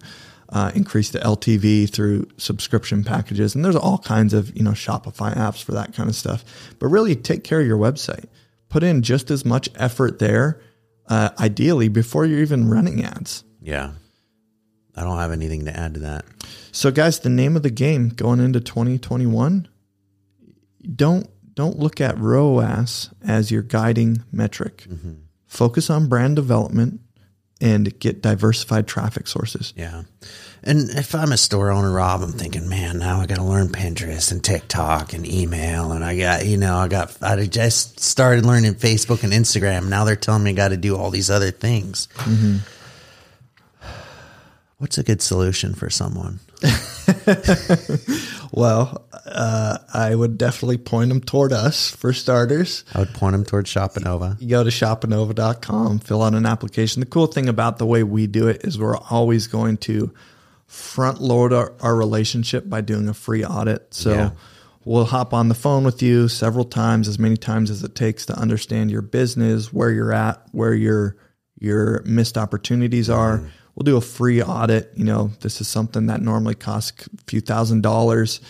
uh, 0.52 0.72
increase 0.74 1.10
the 1.12 1.20
LTV 1.20 1.90
through 1.90 2.28
subscription 2.38 3.04
packages. 3.04 3.56
And 3.56 3.64
there's 3.64 3.76
all 3.76 4.00
kinds 4.00 4.34
of, 4.34 4.56
you 4.58 4.64
know, 4.64 4.72
Shopify 4.72 5.36
apps 5.36 5.64
for 5.64 5.74
that 5.74 5.94
kind 5.94 6.10
of 6.10 6.16
stuff. 6.16 6.44
But 6.80 6.88
really 6.88 7.16
take 7.16 7.44
care 7.44 7.62
of 7.62 7.68
your 7.68 7.78
website. 7.78 8.26
Put 8.70 8.84
in 8.84 9.02
just 9.02 9.32
as 9.32 9.46
much 9.46 9.70
effort 9.76 10.20
there, 10.20 10.62
uh, 11.08 11.30
ideally, 11.40 11.88
before 11.88 12.26
you're 12.26 12.40
even 12.42 12.70
running 12.70 13.04
ads. 13.04 13.44
yeah. 13.62 13.92
I 14.96 15.04
don't 15.04 15.18
have 15.18 15.32
anything 15.32 15.64
to 15.64 15.78
add 15.80 15.94
to 15.94 16.02
that. 16.02 16.26
So, 16.74 16.92
guys, 16.92 17.20
the 17.20 17.30
name 17.30 17.56
of 17.56 17.64
the 17.64 17.70
game 17.70 18.10
going 18.10 18.42
into 18.42 18.60
2021, 18.60 19.66
don't 20.94 21.30
don't 21.54 21.80
look 21.80 22.02
at 22.02 22.18
ROAS 22.18 23.10
as 23.26 23.50
your 23.50 23.62
guiding 23.62 24.24
metric. 24.32 24.88
Focus 25.46 25.90
on 25.90 26.10
brand 26.10 26.36
development 26.36 27.00
and 27.62 27.98
get 28.00 28.22
diversified 28.22 28.88
traffic 28.88 29.28
sources. 29.28 29.74
Yeah. 29.76 30.04
And 30.64 30.90
if 30.90 31.16
I'm 31.16 31.32
a 31.32 31.38
store 31.38 31.72
owner, 31.72 31.92
Rob, 31.92 32.22
I'm 32.22 32.34
thinking, 32.34 32.68
man, 32.68 33.00
now 33.00 33.20
I 33.20 33.26
got 33.26 33.38
to 33.38 33.44
learn 33.44 33.70
Pinterest 33.70 34.32
and 34.32 34.44
TikTok 34.44 35.14
and 35.14 35.26
email. 35.26 35.94
And 35.94 36.04
I 36.04 36.18
got, 36.18 36.46
you 36.46 36.58
know, 36.58 36.78
I 36.78 36.88
got, 36.88 37.16
I 37.24 37.46
just 37.46 38.00
started 38.00 38.46
learning 38.46 38.76
Facebook 38.76 39.24
and 39.24 39.32
Instagram. 39.32 39.88
Now 39.88 40.04
they're 40.04 40.18
telling 40.18 40.44
me 40.44 40.52
I 40.52 40.54
got 40.54 40.70
to 40.70 40.78
do 40.78 40.98
all 40.98 41.12
these 41.12 41.30
other 41.30 41.52
things. 41.52 42.08
Mm-hmm. 42.16 42.58
What's 44.80 44.98
a 44.98 45.04
good 45.04 45.22
solution 45.22 45.74
for 45.74 45.90
someone? 45.90 46.40
Well, 48.52 49.06
uh, 49.28 49.78
I 49.94 50.16
would 50.16 50.38
definitely 50.38 50.80
point 50.80 51.10
them 51.10 51.22
toward 51.22 51.54
us 51.54 51.92
for 51.92 52.14
starters. 52.14 52.84
I 52.96 53.00
would 53.00 53.14
point 53.14 53.34
them 53.34 53.46
towards 53.46 53.72
Shopanova. 53.72 54.42
You 54.42 54.48
go 54.50 54.64
to 54.64 54.72
shopanova.com, 54.72 56.00
fill 56.00 56.24
out 56.24 56.34
an 56.34 56.48
application. 56.48 57.00
The 57.02 57.06
cool 57.06 57.28
thing 57.28 57.48
about 57.48 57.78
the 57.78 57.86
way 57.86 58.02
we 58.04 58.26
do 58.26 58.48
it 58.48 58.62
is 58.66 58.80
we're 58.80 58.98
always 58.98 59.46
going 59.48 59.78
to 59.78 60.12
front 60.66 61.22
load 61.22 61.54
our, 61.54 61.74
our 61.80 61.96
relationship 61.96 62.68
by 62.68 62.82
doing 62.82 63.08
a 63.08 63.14
free 63.14 63.46
audit. 63.46 63.94
So 63.94 64.14
Yeah. 64.14 64.30
we'll 64.84 65.06
hop 65.06 65.32
on 65.34 65.48
the 65.48 65.56
phone 65.56 65.84
with 65.84 66.02
you 66.02 66.28
several 66.28 66.66
times, 66.66 67.08
as 67.08 67.20
many 67.20 67.38
times 67.38 67.70
as 67.70 67.84
it 67.84 67.94
takes 67.94 68.26
to 68.28 68.34
understand 68.38 68.90
your 68.90 69.04
business, 69.04 69.72
where 69.72 69.92
you're 69.92 70.12
at, 70.14 70.42
where 70.52 70.74
your 70.74 71.16
your 71.60 72.02
missed 72.06 72.38
opportunities 72.38 73.10
are. 73.12 73.44
We'll 73.76 73.84
do 73.86 73.98
a 73.98 74.02
free 74.02 74.42
audit. 74.42 74.92
You 74.96 75.06
know, 75.06 75.32
this 75.42 75.62
is 75.62 75.68
something 75.68 76.08
that 76.08 76.22
normally 76.22 76.56
costs 76.56 77.06
a 77.08 77.24
few 77.28 77.42
thousand 77.42 77.82
dollars. 77.82 78.42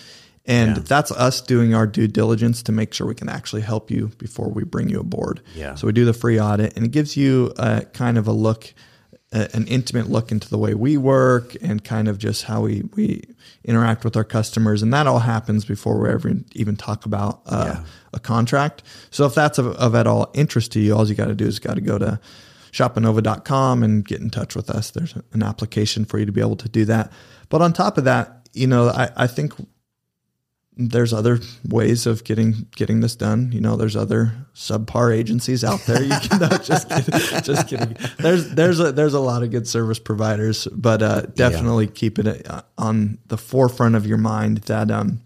And 0.45 0.77
Yeah. 0.77 0.83
that's 0.87 1.11
us 1.11 1.41
doing 1.41 1.75
our 1.75 1.85
due 1.85 2.07
diligence 2.07 2.63
to 2.63 2.71
make 2.71 2.93
sure 2.93 3.05
we 3.05 3.13
can 3.13 3.29
actually 3.29 3.61
help 3.61 3.91
you 3.91 4.09
before 4.17 4.49
we 4.49 4.63
bring 4.63 4.89
you 4.89 4.99
aboard. 4.99 5.41
Yeah. 5.55 5.75
So 5.75 5.85
we 5.85 5.93
do 5.93 6.05
the 6.05 6.13
free 6.13 6.39
audit 6.39 6.75
and 6.75 6.85
it 6.85 6.91
gives 6.91 7.15
you 7.15 7.53
a 7.57 7.81
kind 7.93 8.17
of 8.17 8.27
a 8.27 8.31
look, 8.31 8.73
a- 9.31 9.53
an 9.55 9.67
intimate 9.67 10.09
look 10.09 10.31
into 10.31 10.49
the 10.49 10.57
way 10.57 10.73
we 10.73 10.97
work 10.97 11.55
and 11.61 11.83
kind 11.83 12.07
of 12.07 12.17
just 12.17 12.45
how 12.45 12.61
we, 12.61 12.83
we 12.95 13.21
interact 13.63 14.03
with 14.03 14.17
our 14.17 14.23
customers. 14.23 14.81
And 14.81 14.91
that 14.91 15.05
all 15.05 15.19
happens 15.19 15.65
before 15.65 15.99
we 15.99 16.09
ever 16.09 16.33
even 16.53 16.75
talk 16.75 17.05
about 17.05 17.41
uh, 17.45 17.75
Yeah. 17.75 17.83
a 18.13 18.19
contract. 18.19 18.81
So 19.11 19.25
if 19.27 19.35
that's 19.35 19.59
of, 19.59 19.67
of 19.67 19.93
at 19.93 20.07
all 20.07 20.31
interest 20.33 20.71
to 20.71 20.79
you, 20.79 20.95
all 20.95 21.07
you 21.07 21.13
got 21.13 21.25
to 21.27 21.35
do 21.35 21.45
is 21.45 21.59
got 21.59 21.75
to 21.75 21.81
go 21.81 21.99
to 21.99 22.19
shopanova.com 22.71 23.83
and 23.83 24.05
get 24.05 24.21
in 24.21 24.29
touch 24.29 24.55
with 24.55 24.69
us. 24.69 24.91
There's 24.91 25.15
an 25.33 25.43
application 25.43 26.05
for 26.05 26.19
you 26.19 26.25
to 26.25 26.31
be 26.31 26.41
able 26.41 26.57
to 26.57 26.69
do 26.69 26.85
that. 26.85 27.11
But 27.49 27.61
on 27.61 27.73
top 27.73 27.97
of 27.97 28.03
that, 28.05 28.47
you 28.53 28.67
know, 28.67 28.89
I, 28.89 29.09
I 29.15 29.27
think 29.27 29.53
there's 30.81 31.11
other 31.11 31.39
ways 31.67 32.07
of 32.07 32.23
getting 32.23 32.65
getting 32.75 33.01
this 33.01 33.15
done. 33.15 33.51
You 33.51 33.59
know, 33.59 33.75
there's 33.75 33.97
other 33.97 34.33
subpar 34.55 35.15
agencies 35.15 35.63
out 35.63 35.81
there. 35.81 36.01
You 36.01 36.17
can 36.21 36.39
no, 36.39 36.47
just 36.57 36.89
kidding, 36.89 37.19
just 37.43 37.67
kidding. 37.67 37.97
There's 38.17 38.49
there's 38.51 38.79
a 38.79 38.93
there's 38.93 39.13
a 39.13 39.19
lot 39.19 39.43
of 39.43 39.51
good 39.51 39.67
service 39.67 39.99
providers, 39.99 40.67
but 40.71 41.03
uh, 41.03 41.21
definitely 41.35 41.87
keep 41.87 42.17
it 42.17 42.49
uh, 42.49 42.61
on 42.77 43.17
the 43.27 43.37
forefront 43.37 43.95
of 43.95 44.07
your 44.07 44.17
mind 44.17 44.59
that 44.59 44.89
um, 44.89 45.19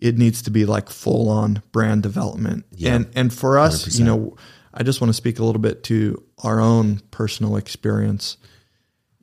it 0.00 0.16
needs 0.16 0.42
to 0.42 0.50
be 0.50 0.64
like 0.64 0.88
full 0.88 1.28
on 1.28 1.62
brand 1.72 2.04
development. 2.04 2.64
Yeah. 2.70 2.94
And 2.94 3.08
and 3.16 3.34
for 3.34 3.58
us, 3.58 3.98
you 3.98 4.04
know, 4.04 4.36
I 4.74 4.82
just 4.82 5.00
want 5.00 5.10
to 5.10 5.14
speak 5.14 5.38
a 5.38 5.44
little 5.44 5.60
bit 5.60 5.82
to 5.84 6.22
our 6.42 6.60
own 6.60 7.00
personal 7.10 7.56
experience. 7.56 8.36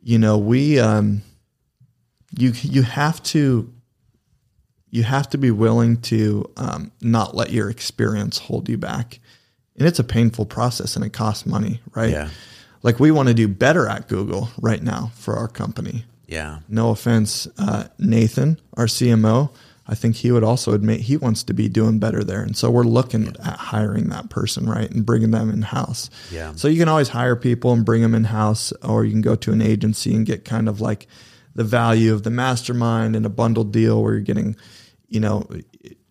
You 0.01 0.19
know, 0.19 0.37
we 0.37 0.79
um, 0.79 1.21
you 2.37 2.51
you 2.55 2.83
have 2.83 3.21
to 3.23 3.73
you 4.91 5.03
have 5.03 5.29
to 5.29 5.37
be 5.37 5.51
willing 5.51 6.01
to 6.01 6.49
um, 6.57 6.91
not 7.01 7.35
let 7.35 7.51
your 7.51 7.69
experience 7.69 8.37
hold 8.39 8.69
you 8.69 8.77
back. 8.77 9.19
And 9.77 9.87
it's 9.87 9.99
a 9.99 10.03
painful 10.03 10.45
process 10.45 10.95
and 10.95 11.05
it 11.05 11.13
costs 11.13 11.45
money, 11.45 11.79
right? 11.93 12.11
Yeah. 12.11 12.29
Like 12.81 12.99
we 12.99 13.11
want 13.11 13.27
to 13.27 13.33
do 13.33 13.47
better 13.47 13.87
at 13.87 14.07
Google 14.07 14.49
right 14.59 14.81
now 14.81 15.11
for 15.15 15.35
our 15.35 15.47
company. 15.47 16.05
Yeah. 16.27 16.59
No 16.67 16.89
offense, 16.89 17.47
uh, 17.57 17.87
Nathan, 17.97 18.59
our 18.77 18.85
CMO. 18.85 19.51
I 19.89 19.95
think 19.95 20.17
he 20.17 20.31
would 20.31 20.43
also 20.43 20.73
admit 20.73 21.01
he 21.01 21.17
wants 21.17 21.41
to 21.43 21.53
be 21.53 21.67
doing 21.67 21.97
better 21.97 22.23
there. 22.23 22.43
And 22.43 22.55
so 22.55 22.69
we're 22.69 22.83
looking 22.83 23.27
at 23.27 23.39
hiring 23.39 24.09
that 24.09 24.29
person, 24.29 24.69
right? 24.69 24.89
And 24.89 25.03
bringing 25.03 25.31
them 25.31 25.49
in 25.49 25.63
house. 25.63 26.11
Yeah. 26.31 26.53
So 26.55 26.67
you 26.67 26.77
can 26.77 26.87
always 26.87 27.09
hire 27.09 27.35
people 27.35 27.73
and 27.73 27.83
bring 27.83 28.03
them 28.03 28.13
in 28.13 28.25
house, 28.25 28.71
or 28.83 29.03
you 29.03 29.11
can 29.11 29.21
go 29.21 29.35
to 29.35 29.51
an 29.51 29.63
agency 29.63 30.13
and 30.13 30.27
get 30.27 30.45
kind 30.45 30.69
of 30.69 30.79
like 30.79 31.07
the 31.55 31.63
value 31.63 32.13
of 32.13 32.21
the 32.21 32.29
mastermind 32.29 33.15
and 33.15 33.25
a 33.25 33.29
bundled 33.29 33.73
deal 33.73 34.03
where 34.03 34.13
you're 34.13 34.21
getting, 34.21 34.55
you 35.07 35.19
know, 35.19 35.49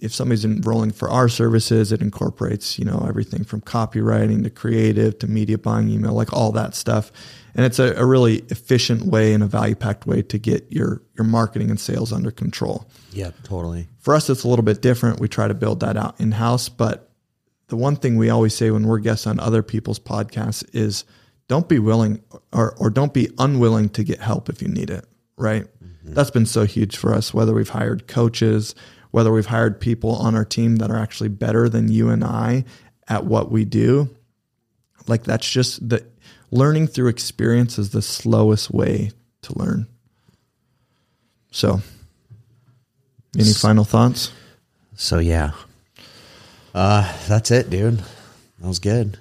if 0.01 0.13
somebody's 0.13 0.45
enrolling 0.45 0.91
for 0.91 1.09
our 1.09 1.29
services, 1.29 1.93
it 1.93 2.03
incorporates, 2.03 2.81
you 2.81 2.85
know, 2.85 3.07
everything 3.09 3.45
from 3.45 3.61
copywriting 3.61 4.43
to 4.43 4.51
creative 4.51 5.21
to 5.21 5.29
media 5.29 5.57
buying, 5.57 5.89
email, 5.89 6.15
like 6.15 6.33
all 6.33 6.51
that 6.51 6.75
stuff. 6.75 7.13
And 7.59 7.67
it's 7.67 7.81
a, 7.81 7.93
a 7.95 8.07
really 8.07 8.37
efficient 8.51 9.03
way 9.03 9.35
and 9.35 9.43
a 9.43 9.47
value 9.49 9.75
packed 9.75 10.07
way 10.07 10.23
to 10.23 10.39
get 10.39 10.71
your 10.71 11.03
your 11.17 11.25
marketing 11.25 11.71
and 11.71 11.81
sales 11.81 12.13
under 12.13 12.31
control. 12.31 12.89
Yeah, 13.13 13.33
Totally. 13.43 13.89
For 13.99 14.15
us, 14.15 14.31
it's 14.31 14.45
a 14.45 14.49
little 14.49 14.65
bit 14.65 14.81
different. 14.81 15.19
We 15.19 15.27
try 15.27 15.49
to 15.49 15.55
build 15.55 15.81
that 15.81 15.97
out 15.97 16.21
in 16.21 16.31
house. 16.31 16.69
But 16.69 17.11
the 17.67 17.75
one 17.75 17.97
thing 17.97 18.17
we 18.17 18.31
always 18.31 18.55
say 18.55 18.71
when 18.71 18.87
we're 18.87 19.01
guests 19.01 19.27
on 19.27 19.41
other 19.41 19.65
people's 19.65 19.99
podcasts 19.99 20.65
is 20.73 21.03
don't 21.49 21.69
be 21.69 21.81
willing 21.81 22.23
or, 22.53 22.77
or 22.79 22.91
don't 22.91 23.13
be 23.13 23.29
unwilling 23.39 23.89
to 23.89 24.05
get 24.05 24.21
help 24.21 24.49
if 24.49 24.63
you 24.63 24.69
need 24.69 24.89
it, 24.89 25.05
right? 25.37 25.65
Mm-hmm. 25.85 26.15
That's 26.15 26.31
been 26.31 26.47
so 26.47 26.65
huge 26.65 26.97
for 26.97 27.13
us, 27.13 27.35
whether 27.35 27.53
we've 27.53 27.69
hired 27.69 28.07
coaches, 28.07 28.77
whether 29.11 29.33
we've 29.33 29.47
hired 29.47 29.81
people 29.81 30.13
on 30.13 30.37
our 30.37 30.45
team 30.45 30.77
that 30.77 30.93
are 30.93 30.97
actually 30.97 31.31
better 31.31 31.69
than 31.69 31.91
you 31.91 32.09
and 32.09 32.23
I 32.23 32.67
at 33.09 33.25
what 33.25 33.51
we 33.51 33.65
do. 33.65 34.11
Like 35.09 35.25
that's 35.25 35.51
just 35.51 35.89
the 35.89 36.07
learning 36.51 36.89
through 36.89 37.09
experience 37.09 37.79
is 37.79 37.91
the 37.91 38.03
slowest 38.03 38.71
way 38.71 39.11
to 39.43 39.59
learn. 39.59 39.87
So, 41.51 41.81
any 43.39 43.53
final 43.53 43.85
thoughts? 43.85 44.33
So 44.95 45.19
yeah. 45.19 45.53
Uh, 46.75 47.13
that's 47.29 47.51
it, 47.51 47.71
dude. 47.71 47.99
That 48.61 48.69
was 48.69 48.79
good. 48.79 49.19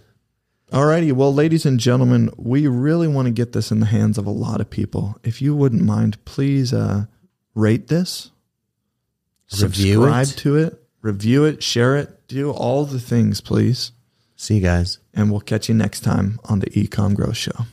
Alrighty, 0.71 1.13
well, 1.13 1.33
ladies 1.33 1.65
and 1.65 1.79
gentlemen, 1.79 2.29
we 2.35 2.67
really 2.67 3.07
want 3.07 3.27
to 3.27 3.31
get 3.31 3.53
this 3.53 3.71
in 3.71 3.79
the 3.79 3.85
hands 3.85 4.17
of 4.17 4.25
a 4.25 4.31
lot 4.31 4.59
of 4.59 4.69
people. 4.69 5.17
If 5.23 5.41
you 5.41 5.55
wouldn't 5.55 5.83
mind, 5.83 6.23
please 6.25 6.73
uh, 6.73 7.05
rate 7.55 7.87
this, 7.87 8.31
Review 9.61 9.93
subscribe 10.01 10.27
it. 10.27 10.37
to 10.41 10.55
it, 10.57 10.83
review 11.01 11.45
it, 11.45 11.63
share 11.63 11.95
it, 11.95 12.27
do 12.27 12.51
all 12.51 12.83
the 12.83 12.99
things, 12.99 13.39
please. 13.39 13.93
See 14.37 14.55
you 14.55 14.61
guys. 14.61 14.99
And 15.13 15.31
we'll 15.31 15.41
catch 15.41 15.67
you 15.67 15.75
next 15.75 16.01
time 16.01 16.39
on 16.45 16.59
the 16.59 16.67
eComm 16.67 17.15
Growth 17.15 17.37
Show. 17.37 17.65